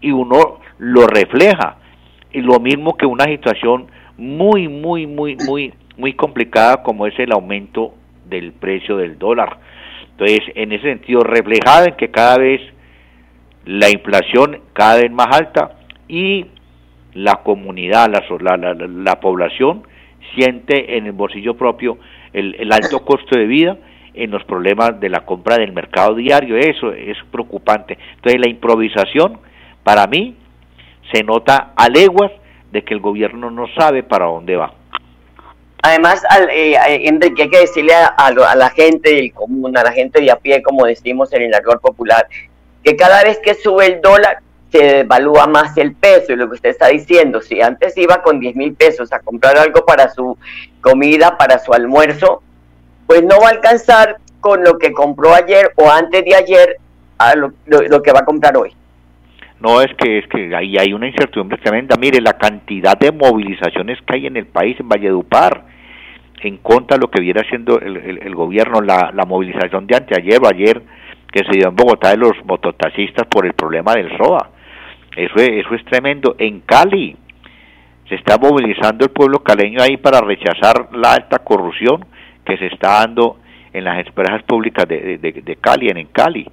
y 0.00 0.12
uno 0.12 0.60
lo 0.78 1.06
refleja. 1.06 1.78
Y 2.30 2.42
lo 2.42 2.60
mismo 2.60 2.96
que 2.96 3.06
una 3.06 3.24
situación 3.24 3.90
muy, 4.18 4.68
muy, 4.68 5.06
muy, 5.06 5.36
muy 5.46 5.72
muy 5.96 6.14
complicada 6.14 6.82
como 6.82 7.06
es 7.06 7.18
el 7.18 7.32
aumento 7.32 7.94
del 8.28 8.52
precio 8.52 8.96
del 8.96 9.18
dólar. 9.18 9.58
Entonces, 10.12 10.40
en 10.54 10.72
ese 10.72 10.84
sentido, 10.84 11.22
reflejado 11.22 11.86
en 11.86 11.94
que 11.96 12.10
cada 12.10 12.38
vez 12.38 12.60
la 13.64 13.90
inflación 13.90 14.60
cada 14.72 14.96
vez 14.96 15.10
más 15.10 15.28
alta 15.30 15.72
y 16.08 16.46
la 17.14 17.36
comunidad, 17.36 18.10
la, 18.10 18.56
la, 18.56 18.74
la, 18.74 19.20
población 19.20 19.82
siente 20.34 20.96
en 20.96 21.06
el 21.06 21.12
bolsillo 21.12 21.56
propio 21.56 21.98
el, 22.32 22.56
el, 22.58 22.72
alto 22.72 23.00
costo 23.04 23.38
de 23.38 23.46
vida 23.46 23.76
en 24.14 24.30
los 24.30 24.44
problemas 24.44 24.98
de 24.98 25.08
la 25.08 25.24
compra 25.24 25.58
del 25.58 25.72
mercado 25.72 26.14
diario. 26.14 26.56
Eso 26.56 26.92
es 26.92 27.16
preocupante. 27.30 27.98
Entonces, 28.16 28.40
la 28.40 28.48
improvisación, 28.48 29.38
para 29.84 30.06
mí, 30.06 30.36
se 31.12 31.22
nota 31.22 31.72
a 31.76 31.88
leguas 31.88 32.32
de 32.70 32.82
que 32.82 32.94
el 32.94 33.00
gobierno 33.00 33.50
no 33.50 33.66
sabe 33.78 34.02
para 34.02 34.26
dónde 34.26 34.56
va. 34.56 34.72
Además, 35.82 36.22
al, 36.28 36.48
eh, 36.50 36.76
Enrique, 37.08 37.42
hay 37.42 37.50
que 37.50 37.58
decirle 37.58 37.92
a, 37.94 38.54
la 38.54 38.70
gente 38.70 39.14
del 39.14 39.32
común, 39.32 39.76
a 39.76 39.82
la 39.82 39.92
gente 39.92 40.20
de 40.20 40.30
a 40.30 40.36
pie, 40.36 40.62
como 40.62 40.86
decimos 40.86 41.32
en 41.32 41.42
el 41.42 41.54
argot 41.54 41.80
popular, 41.80 42.28
que 42.84 42.96
cada 42.96 43.24
vez 43.24 43.38
que 43.42 43.54
sube 43.54 43.86
el 43.86 44.00
dólar, 44.00 44.38
se 44.70 44.78
devalúa 44.78 45.46
más 45.48 45.76
el 45.76 45.94
peso. 45.94 46.32
Y 46.32 46.36
lo 46.36 46.48
que 46.48 46.54
usted 46.54 46.70
está 46.70 46.86
diciendo, 46.86 47.40
si 47.42 47.60
antes 47.60 47.98
iba 47.98 48.22
con 48.22 48.38
10 48.38 48.54
mil 48.54 48.74
pesos 48.74 49.12
a 49.12 49.18
comprar 49.18 49.58
algo 49.58 49.84
para 49.84 50.08
su 50.08 50.38
comida, 50.80 51.36
para 51.36 51.58
su 51.58 51.72
almuerzo, 51.74 52.42
pues 53.06 53.24
no 53.24 53.40
va 53.40 53.48
a 53.48 53.50
alcanzar 53.50 54.18
con 54.40 54.62
lo 54.62 54.78
que 54.78 54.92
compró 54.92 55.34
ayer 55.34 55.72
o 55.76 55.90
antes 55.90 56.24
de 56.24 56.34
ayer 56.34 56.76
a 57.18 57.34
lo 57.34 58.02
que 58.02 58.12
va 58.12 58.20
a 58.20 58.24
comprar 58.24 58.56
hoy. 58.56 58.74
No, 59.62 59.80
es 59.80 59.94
que 59.94 60.18
es 60.18 60.26
que 60.26 60.54
ahí 60.56 60.76
hay 60.76 60.92
una 60.92 61.06
incertidumbre 61.06 61.56
tremenda. 61.58 61.94
Mire, 61.96 62.20
la 62.20 62.32
cantidad 62.32 62.98
de 62.98 63.12
movilizaciones 63.12 63.96
que 64.02 64.16
hay 64.16 64.26
en 64.26 64.36
el 64.36 64.46
país, 64.46 64.78
en 64.80 64.88
Valledupar, 64.88 65.64
en 66.40 66.56
contra 66.56 66.96
de 66.96 67.02
lo 67.02 67.10
que 67.10 67.20
viera 67.20 67.42
haciendo 67.42 67.78
el, 67.78 67.96
el, 67.96 68.34
gobierno, 68.34 68.80
la, 68.80 69.12
la, 69.14 69.24
movilización 69.24 69.86
de 69.86 69.96
anteayer 69.96 70.40
o 70.42 70.48
ayer 70.48 70.82
que 71.30 71.44
se 71.44 71.56
dio 71.56 71.68
en 71.68 71.76
Bogotá 71.76 72.10
de 72.10 72.16
los 72.16 72.32
mototaxistas 72.44 73.28
por 73.28 73.46
el 73.46 73.52
problema 73.52 73.94
del 73.94 74.10
SOA. 74.16 74.50
Eso 75.14 75.36
es, 75.36 75.64
eso 75.64 75.74
es 75.76 75.84
tremendo. 75.84 76.34
En 76.38 76.60
Cali 76.62 77.16
se 78.08 78.16
está 78.16 78.38
movilizando 78.38 79.04
el 79.04 79.12
pueblo 79.12 79.44
caleño 79.44 79.80
ahí 79.80 79.96
para 79.96 80.20
rechazar 80.20 80.88
la 80.92 81.12
alta 81.12 81.38
corrupción 81.38 82.04
que 82.44 82.56
se 82.56 82.66
está 82.66 82.98
dando 83.00 83.38
en 83.72 83.84
las 83.84 84.04
empresas 84.04 84.42
públicas 84.42 84.88
de, 84.88 85.18
de, 85.18 85.32
de 85.32 85.56
Cali, 85.56 85.88
en, 85.88 85.98
en 85.98 86.06
Cali. 86.08 86.48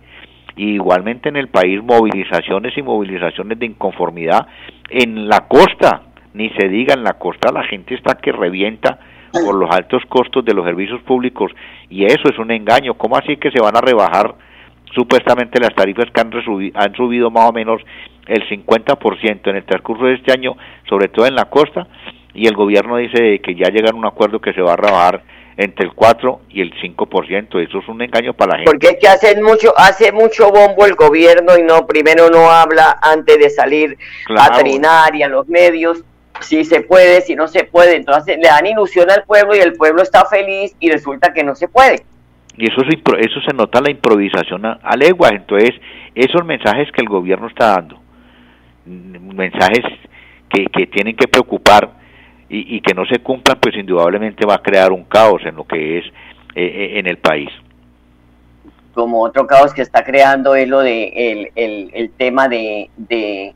Y 0.59 0.73
igualmente 0.73 1.29
en 1.29 1.37
el 1.37 1.47
país 1.47 1.81
movilizaciones 1.81 2.77
y 2.77 2.81
movilizaciones 2.81 3.57
de 3.57 3.65
inconformidad 3.65 4.45
en 4.89 5.29
la 5.29 5.47
costa, 5.47 6.01
ni 6.33 6.49
se 6.49 6.67
diga 6.67 6.95
en 6.95 7.05
la 7.05 7.13
costa 7.13 7.49
la 7.53 7.63
gente 7.63 7.95
está 7.95 8.15
que 8.15 8.33
revienta 8.33 8.99
por 9.31 9.55
los 9.55 9.73
altos 9.73 10.03
costos 10.09 10.43
de 10.43 10.53
los 10.53 10.65
servicios 10.65 11.01
públicos 11.03 11.49
y 11.89 12.03
eso 12.03 12.23
es 12.29 12.37
un 12.37 12.51
engaño. 12.51 12.95
¿Cómo 12.95 13.15
así 13.15 13.37
que 13.37 13.51
se 13.51 13.61
van 13.61 13.77
a 13.77 13.79
rebajar 13.79 14.35
supuestamente 14.93 15.61
las 15.61 15.73
tarifas 15.73 16.11
que 16.11 16.19
han, 16.19 16.31
han 16.73 16.93
subido 16.93 17.31
más 17.31 17.49
o 17.49 17.53
menos 17.53 17.81
el 18.27 18.45
50% 18.49 19.49
en 19.49 19.55
el 19.55 19.63
transcurso 19.63 20.03
de 20.07 20.15
este 20.15 20.33
año, 20.33 20.57
sobre 20.89 21.07
todo 21.07 21.25
en 21.25 21.35
la 21.35 21.45
costa? 21.45 21.87
Y 22.33 22.47
el 22.47 22.55
gobierno 22.55 22.97
dice 22.97 23.39
que 23.39 23.55
ya 23.55 23.69
llegan 23.69 23.95
a 23.95 23.99
un 23.99 24.05
acuerdo 24.05 24.41
que 24.41 24.51
se 24.51 24.61
va 24.61 24.73
a 24.73 24.75
rebajar 24.75 25.23
entre 25.59 25.87
el 25.87 25.93
4 25.93 26.41
y 26.51 26.61
el 26.61 26.73
5%. 26.73 27.61
Eso 27.61 27.79
es 27.79 27.87
un 27.89 28.01
engaño 28.01 28.33
para 28.33 28.53
la 28.53 28.57
gente. 28.59 28.71
Porque 28.71 28.87
es 28.87 28.97
que 28.97 29.09
hace 29.09 29.41
mucho, 29.41 29.73
hace 29.77 30.13
mucho 30.13 30.51
bombo 30.51 30.85
el 30.85 30.95
gobierno 30.95 31.57
y 31.57 31.63
no 31.63 31.85
primero 31.85 32.29
no 32.29 32.49
habla 32.49 32.97
antes 33.01 33.37
de 33.37 33.49
salir 33.49 33.97
a 34.37 34.57
trinar 34.57 35.13
y 35.15 35.23
a 35.23 35.27
los 35.27 35.49
medios 35.49 36.01
si 36.39 36.63
se 36.63 36.79
puede, 36.79 37.19
si 37.19 37.35
no 37.35 37.49
se 37.49 37.65
puede. 37.65 37.97
Entonces 37.97 38.37
le 38.41 38.47
dan 38.47 38.67
ilusión 38.67 39.11
al 39.11 39.25
pueblo 39.25 39.53
y 39.53 39.59
el 39.59 39.73
pueblo 39.73 40.01
está 40.01 40.25
feliz 40.25 40.73
y 40.79 40.89
resulta 40.89 41.33
que 41.33 41.43
no 41.43 41.53
se 41.55 41.67
puede. 41.67 42.03
Y 42.55 42.65
eso, 42.65 42.81
eso 43.17 43.41
se 43.41 43.53
nota 43.53 43.81
la 43.81 43.91
improvisación 43.91 44.65
a, 44.65 44.95
leguas. 44.97 45.33
Entonces, 45.33 45.71
esos 46.15 46.45
mensajes 46.45 46.89
que 46.93 47.01
el 47.01 47.09
gobierno 47.09 47.47
está 47.47 47.75
dando, 47.75 47.99
mensajes 48.85 49.83
que, 50.49 50.67
que 50.67 50.87
tienen 50.87 51.17
que 51.17 51.27
preocupar 51.27 51.98
y, 52.49 52.75
y, 52.75 52.81
que 52.81 52.93
no 52.93 53.05
se 53.05 53.19
cumplan, 53.19 53.59
pues 53.59 53.75
indudablemente 53.75 54.45
va 54.45 54.55
a 54.55 54.61
crear 54.61 54.91
un 54.91 55.03
caos 55.03 55.41
en 55.45 55.55
lo 55.55 55.65
que 55.65 55.99
es 55.99 56.05
eh, 56.55 56.65
eh, 56.65 56.99
en 56.99 57.07
el 57.07 57.17
país. 57.17 57.49
Como 58.93 59.21
otro 59.21 59.45
caos 59.45 59.73
que 59.73 59.83
está 59.83 60.03
creando 60.03 60.55
es 60.55 60.67
lo 60.67 60.79
de 60.79 61.13
el, 61.15 61.51
el, 61.55 61.91
el 61.93 62.09
tema 62.11 62.49
de, 62.49 62.89
de 62.97 63.53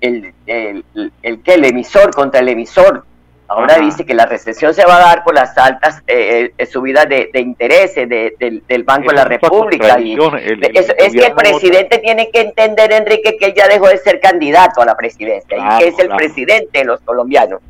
el, 0.00 0.32
el, 0.46 0.84
el, 1.22 1.42
que 1.42 1.54
el 1.54 1.64
emisor 1.64 2.14
contra 2.14 2.40
el 2.40 2.48
emisor. 2.48 3.04
Ahora 3.46 3.78
dice 3.78 4.06
que 4.06 4.14
la 4.14 4.24
recesión 4.24 4.72
se 4.72 4.86
va 4.86 4.96
a 4.96 5.00
dar 5.00 5.22
por 5.22 5.34
las 5.34 5.56
altas 5.58 6.02
eh, 6.06 6.50
eh 6.56 6.66
subidas 6.66 7.06
de, 7.08 7.30
de 7.30 7.40
intereses 7.40 8.08
del, 8.08 8.84
Banco 8.84 9.10
de 9.10 9.16
la 9.16 9.24
República. 9.24 10.00
Y 10.00 10.16
es, 10.16 11.12
que 11.12 11.26
el 11.26 11.34
presidente 11.34 11.98
tiene 11.98 12.30
que 12.30 12.40
entender, 12.40 12.90
Enrique, 12.92 13.36
que 13.36 13.46
él 13.46 13.54
ya 13.54 13.68
dejó 13.68 13.88
de 13.88 13.98
ser 13.98 14.18
candidato 14.18 14.80
a 14.80 14.86
la 14.86 14.96
presidencia 14.96 15.58
y 15.58 15.78
que 15.78 15.88
es 15.88 15.98
el 15.98 16.08
presidente 16.08 16.78
de 16.78 16.84
los 16.86 17.00
colombianos. 17.02 17.60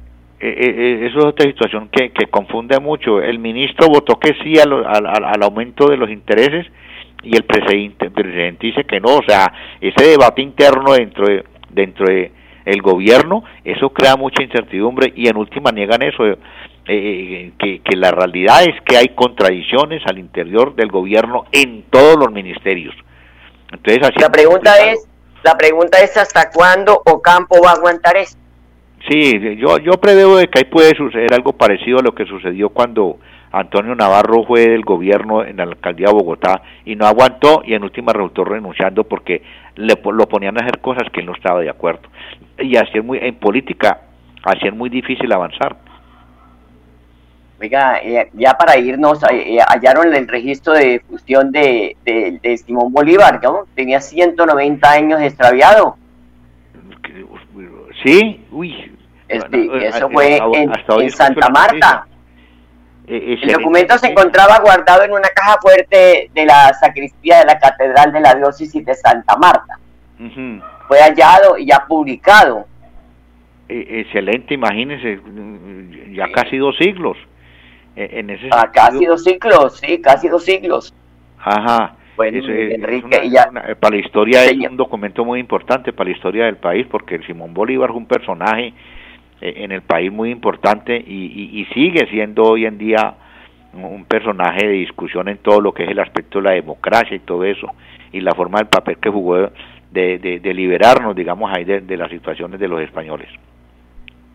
Eh, 0.40 0.54
eh, 0.58 1.06
eso 1.06 1.18
es 1.20 1.24
otra 1.24 1.46
situación 1.46 1.88
que, 1.90 2.10
que 2.10 2.26
confunde 2.26 2.78
mucho. 2.80 3.20
El 3.20 3.38
ministro 3.38 3.88
votó 3.88 4.18
que 4.18 4.34
sí 4.42 4.58
al, 4.58 4.72
al, 4.84 5.06
al 5.06 5.42
aumento 5.42 5.88
de 5.88 5.96
los 5.96 6.10
intereses 6.10 6.66
y 7.22 7.36
el 7.36 7.44
presidente, 7.44 8.06
el 8.06 8.12
presidente 8.12 8.66
dice 8.66 8.84
que 8.84 9.00
no. 9.00 9.16
O 9.16 9.22
sea, 9.26 9.52
ese 9.80 10.10
debate 10.10 10.42
interno 10.42 10.92
dentro 10.92 11.26
de 11.26 11.44
dentro 11.70 12.06
de 12.06 12.32
el 12.64 12.80
gobierno, 12.80 13.44
eso 13.64 13.90
crea 13.90 14.16
mucha 14.16 14.42
incertidumbre 14.42 15.12
y 15.14 15.28
en 15.28 15.36
última 15.36 15.70
niegan 15.70 16.02
eso, 16.02 16.24
eh, 16.26 16.38
eh, 16.86 17.52
que, 17.58 17.82
que, 17.82 17.96
la 17.96 18.10
realidad 18.10 18.62
es 18.62 18.80
que 18.86 18.96
hay 18.96 19.08
contradicciones 19.08 20.02
al 20.06 20.18
interior 20.18 20.74
del 20.74 20.90
gobierno 20.90 21.44
en 21.52 21.82
todos 21.90 22.16
los 22.16 22.32
ministerios. 22.32 22.94
Entonces, 23.70 24.02
así 24.02 24.18
la 24.18 24.30
pregunta 24.30 24.78
es, 24.90 25.06
la 25.42 25.56
pregunta 25.58 25.98
es 26.00 26.16
hasta 26.16 26.50
cuándo 26.50 27.02
Ocampo 27.04 27.56
va 27.62 27.72
a 27.72 27.74
aguantar 27.74 28.16
esto. 28.16 28.38
Sí, 29.08 29.56
yo, 29.58 29.78
yo 29.78 29.92
preveo 29.92 30.38
que 30.50 30.58
ahí 30.58 30.64
puede 30.64 30.94
suceder 30.96 31.34
algo 31.34 31.52
parecido 31.52 31.98
a 31.98 32.02
lo 32.02 32.14
que 32.14 32.24
sucedió 32.24 32.70
cuando 32.70 33.18
Antonio 33.52 33.94
Navarro 33.94 34.44
fue 34.44 34.68
del 34.68 34.82
gobierno 34.82 35.44
en 35.44 35.58
la 35.58 35.64
alcaldía 35.64 36.08
de 36.08 36.14
Bogotá 36.14 36.62
y 36.84 36.96
no 36.96 37.06
aguantó 37.06 37.62
y 37.64 37.74
en 37.74 37.84
última 37.84 38.12
resultó 38.12 38.44
renunciando 38.44 39.04
porque 39.04 39.42
le, 39.76 39.94
lo 40.02 40.26
ponían 40.26 40.56
a 40.56 40.62
hacer 40.62 40.80
cosas 40.80 41.08
que 41.12 41.20
él 41.20 41.26
no 41.26 41.34
estaba 41.34 41.60
de 41.60 41.70
acuerdo. 41.70 42.08
Y 42.58 42.76
así 42.76 42.98
es 42.98 43.04
muy, 43.04 43.18
en 43.18 43.36
política, 43.36 44.00
así 44.42 44.66
es 44.66 44.74
muy 44.74 44.88
difícil 44.88 45.30
avanzar. 45.32 45.76
Oiga, 47.60 47.98
eh, 48.02 48.28
ya 48.32 48.54
para 48.54 48.76
irnos, 48.76 49.22
eh, 49.30 49.56
eh, 49.56 49.58
hallaron 49.60 50.12
el 50.12 50.26
registro 50.26 50.72
de 50.72 51.00
fusión 51.08 51.52
de, 51.52 51.96
de, 52.04 52.58
Simón 52.58 52.92
Bolívar, 52.92 53.40
¿no? 53.40 53.66
Tenía 53.76 54.00
190 54.00 54.90
años 54.90 55.20
extraviado. 55.20 55.96
Sí, 58.02 58.44
uy. 58.50 58.92
Este, 59.28 59.86
eso 59.86 60.10
fue 60.10 60.38
en, 60.54 61.10
Santa 61.10 61.48
Marta. 61.48 62.06
el 63.06 63.52
documento 63.52 63.96
se 63.98 64.08
encontraba 64.08 64.58
guardado 64.58 65.02
en 65.02 65.12
una 65.12 65.28
caja 65.30 65.58
fuerte 65.60 66.30
de 66.34 66.46
la 66.46 66.74
sacristía 66.74 67.38
de 67.38 67.46
la 67.46 67.58
Catedral 67.58 68.12
de 68.12 68.20
la 68.20 68.34
Diócesis 68.34 68.84
de 68.84 68.94
Santa 68.94 69.36
Marta. 69.36 69.78
Fue 70.86 70.98
hallado 70.98 71.56
y 71.56 71.66
ya 71.66 71.84
publicado. 71.86 72.66
excelente, 73.68 74.54
imagínense, 74.54 75.20
ya 76.12 76.30
casi 76.32 76.58
dos 76.58 76.76
siglos. 76.76 77.16
En 77.96 78.28
ese 78.28 78.48
ah, 78.50 78.70
casi 78.72 79.04
dos 79.06 79.22
siglos, 79.22 79.78
sí, 79.78 80.00
casi 80.00 80.28
dos 80.28 80.44
siglos. 80.44 80.92
Ajá. 81.38 81.94
Bueno, 82.16 82.38
Enrique, 82.46 83.28
ya, 83.28 83.50
para 83.80 83.96
la 83.96 84.00
historia 84.00 84.44
es 84.44 84.56
un 84.68 84.76
documento 84.76 85.24
muy 85.24 85.40
importante 85.40 85.92
para 85.92 86.10
la 86.10 86.16
historia 86.16 86.44
del 86.44 86.56
país 86.56 86.86
porque 86.88 87.16
el 87.16 87.26
Simón 87.26 87.52
Bolívar 87.52 87.90
es 87.90 87.96
un 87.96 88.06
personaje 88.06 88.72
eh, 89.40 89.54
en 89.56 89.72
el 89.72 89.82
país 89.82 90.12
muy 90.12 90.30
importante 90.30 90.96
y, 90.96 91.60
y, 91.60 91.64
sigue 91.74 92.06
siendo 92.10 92.44
hoy 92.44 92.66
en 92.66 92.78
día 92.78 93.14
un 93.72 94.04
personaje 94.04 94.66
de 94.66 94.74
discusión 94.74 95.28
en 95.28 95.38
todo 95.38 95.60
lo 95.60 95.74
que 95.74 95.82
es 95.82 95.90
el 95.90 95.98
aspecto 95.98 96.38
de 96.38 96.44
la 96.44 96.50
democracia 96.52 97.16
y 97.16 97.20
todo 97.20 97.42
eso 97.42 97.72
y 98.12 98.20
la 98.20 98.32
forma 98.32 98.58
del 98.58 98.68
papel 98.68 98.98
que 98.98 99.10
jugó 99.10 99.50
de, 99.90 100.18
de, 100.18 100.54
liberarnos 100.54 101.16
digamos 101.16 101.52
ahí 101.52 101.64
de 101.64 101.96
las 101.96 102.10
situaciones 102.10 102.60
de 102.60 102.68
los 102.68 102.80
españoles. 102.80 103.28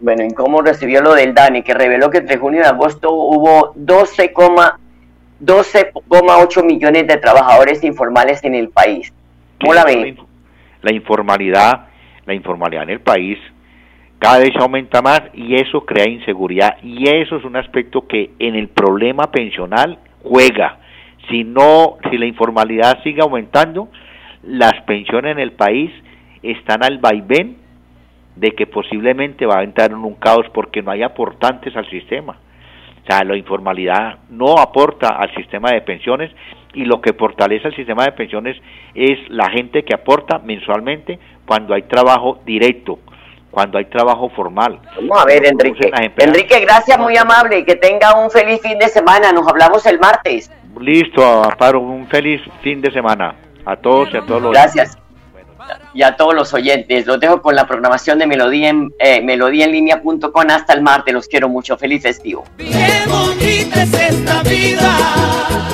Bueno, 0.01 0.23
en 0.23 0.31
cómo 0.31 0.61
recibió 0.61 1.01
lo 1.01 1.13
del 1.13 1.33
DANE, 1.33 1.61
que 1.61 1.73
reveló 1.73 2.09
que 2.09 2.19
entre 2.19 2.37
junio 2.37 2.61
y 2.61 2.65
agosto 2.65 3.11
hubo 3.11 3.73
12,8 5.41 6.65
millones 6.65 7.07
de 7.07 7.17
trabajadores 7.17 7.83
informales 7.83 8.43
en 8.43 8.55
el 8.55 8.69
país. 8.69 9.13
¿Cómo 9.59 9.73
la 9.73 9.83
ven? 9.83 10.17
La 10.81 10.93
informalidad, 10.93 11.87
la 12.25 12.33
informalidad 12.33 12.83
en 12.83 12.89
el 12.91 13.01
país 13.01 13.37
cada 14.19 14.39
vez 14.39 14.51
aumenta 14.59 15.01
más 15.01 15.21
y 15.33 15.55
eso 15.55 15.85
crea 15.85 16.07
inseguridad 16.07 16.77
y 16.83 17.07
eso 17.07 17.37
es 17.37 17.45
un 17.45 17.55
aspecto 17.55 18.05
que 18.05 18.31
en 18.39 18.55
el 18.55 18.67
problema 18.67 19.31
pensional 19.31 19.97
juega. 20.23 20.77
Si 21.29 21.45
no, 21.45 21.97
si 22.09 22.17
la 22.17 22.25
informalidad 22.25 23.01
sigue 23.01 23.21
aumentando, 23.21 23.87
las 24.43 24.73
pensiones 24.85 25.31
en 25.31 25.39
el 25.39 25.53
país 25.53 25.89
están 26.43 26.83
al 26.83 26.97
vaivén 26.97 27.57
de 28.35 28.51
que 28.51 28.67
posiblemente 28.67 29.45
va 29.45 29.59
a 29.59 29.63
entrar 29.63 29.91
en 29.91 29.97
un 29.97 30.15
caos 30.15 30.45
porque 30.53 30.81
no 30.81 30.91
hay 30.91 31.01
aportantes 31.01 31.75
al 31.77 31.89
sistema. 31.89 32.37
Sea, 33.09 33.23
la 33.23 33.35
informalidad 33.35 34.19
no 34.29 34.59
aporta 34.59 35.07
al 35.07 35.33
sistema 35.33 35.71
de 35.71 35.81
pensiones 35.81 36.31
y 36.75 36.85
lo 36.85 37.01
que 37.01 37.13
fortalece 37.13 37.67
al 37.67 37.75
sistema 37.75 38.03
de 38.05 38.11
pensiones 38.11 38.55
es 38.93 39.17
la 39.29 39.49
gente 39.49 39.83
que 39.83 39.95
aporta 39.95 40.37
mensualmente 40.37 41.17
cuando 41.47 41.73
hay 41.73 41.81
trabajo 41.83 42.39
directo, 42.45 42.99
cuando 43.49 43.79
hay 43.79 43.85
trabajo 43.85 44.29
formal. 44.29 44.79
Vamos 44.95 45.23
a 45.23 45.25
ver, 45.25 45.43
Enrique. 45.43 45.91
Enrique, 46.17 46.59
gracias, 46.59 46.99
muy 46.99 47.17
amable. 47.17 47.65
Que 47.65 47.77
tenga 47.77 48.13
un 48.23 48.29
feliz 48.29 48.61
fin 48.61 48.77
de 48.77 48.87
semana. 48.87 49.31
Nos 49.31 49.47
hablamos 49.47 49.83
el 49.87 49.99
martes. 49.99 50.51
Listo, 50.79 51.43
Amparo, 51.43 51.79
un 51.79 52.05
feliz 52.07 52.41
fin 52.61 52.79
de 52.79 52.91
semana 52.91 53.33
a 53.65 53.75
todos 53.75 54.13
y 54.13 54.17
a 54.17 54.21
todos 54.21 54.43
los. 54.43 54.51
Gracias 54.51 54.99
y 55.93 56.03
a 56.03 56.15
todos 56.15 56.33
los 56.33 56.53
oyentes. 56.53 57.05
Los 57.05 57.19
dejo 57.19 57.41
con 57.41 57.55
la 57.55 57.67
programación 57.67 58.19
de 58.19 58.27
Melodía 58.27 58.69
en, 58.69 58.93
eh, 58.99 59.21
melodíaenlínea.com 59.21 60.49
hasta 60.49 60.73
el 60.73 60.81
martes. 60.81 61.13
Los 61.13 61.27
quiero 61.27 61.49
mucho. 61.49 61.77
Feliz 61.77 62.03
festivo. 62.03 62.45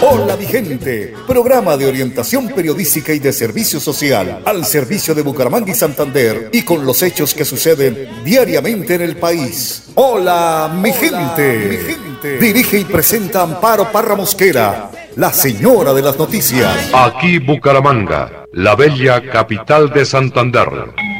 Hola 0.01 0.35
mi 0.37 0.45
gente, 0.45 1.13
programa 1.25 1.77
de 1.77 1.87
orientación 1.87 2.49
periodística 2.49 3.13
y 3.13 3.19
de 3.19 3.31
servicio 3.31 3.79
social 3.79 4.41
al 4.45 4.65
servicio 4.65 5.15
de 5.15 5.21
Bucaramanga 5.21 5.71
y 5.71 5.73
Santander 5.73 6.49
y 6.51 6.63
con 6.63 6.85
los 6.85 7.01
hechos 7.01 7.33
que 7.33 7.45
suceden 7.45 8.09
diariamente 8.23 8.95
en 8.95 9.01
el 9.01 9.15
país. 9.15 9.87
Hola 9.95 10.71
mi 10.75 10.91
gente. 10.91 11.67
Mi 11.69 11.77
gente. 11.77 12.37
Dirige 12.37 12.79
y 12.79 12.85
presenta 12.85 13.41
Amparo 13.43 13.91
Parra 13.91 14.15
Mosquera, 14.15 14.89
la 15.15 15.31
señora 15.31 15.93
de 15.93 16.01
las 16.01 16.17
noticias. 16.17 16.89
Aquí 16.93 17.39
Bucaramanga 17.39 18.44
la 18.55 18.73
bella 18.73 19.21
capital 19.21 19.89
de 19.89 20.05
Santander. 20.05 21.14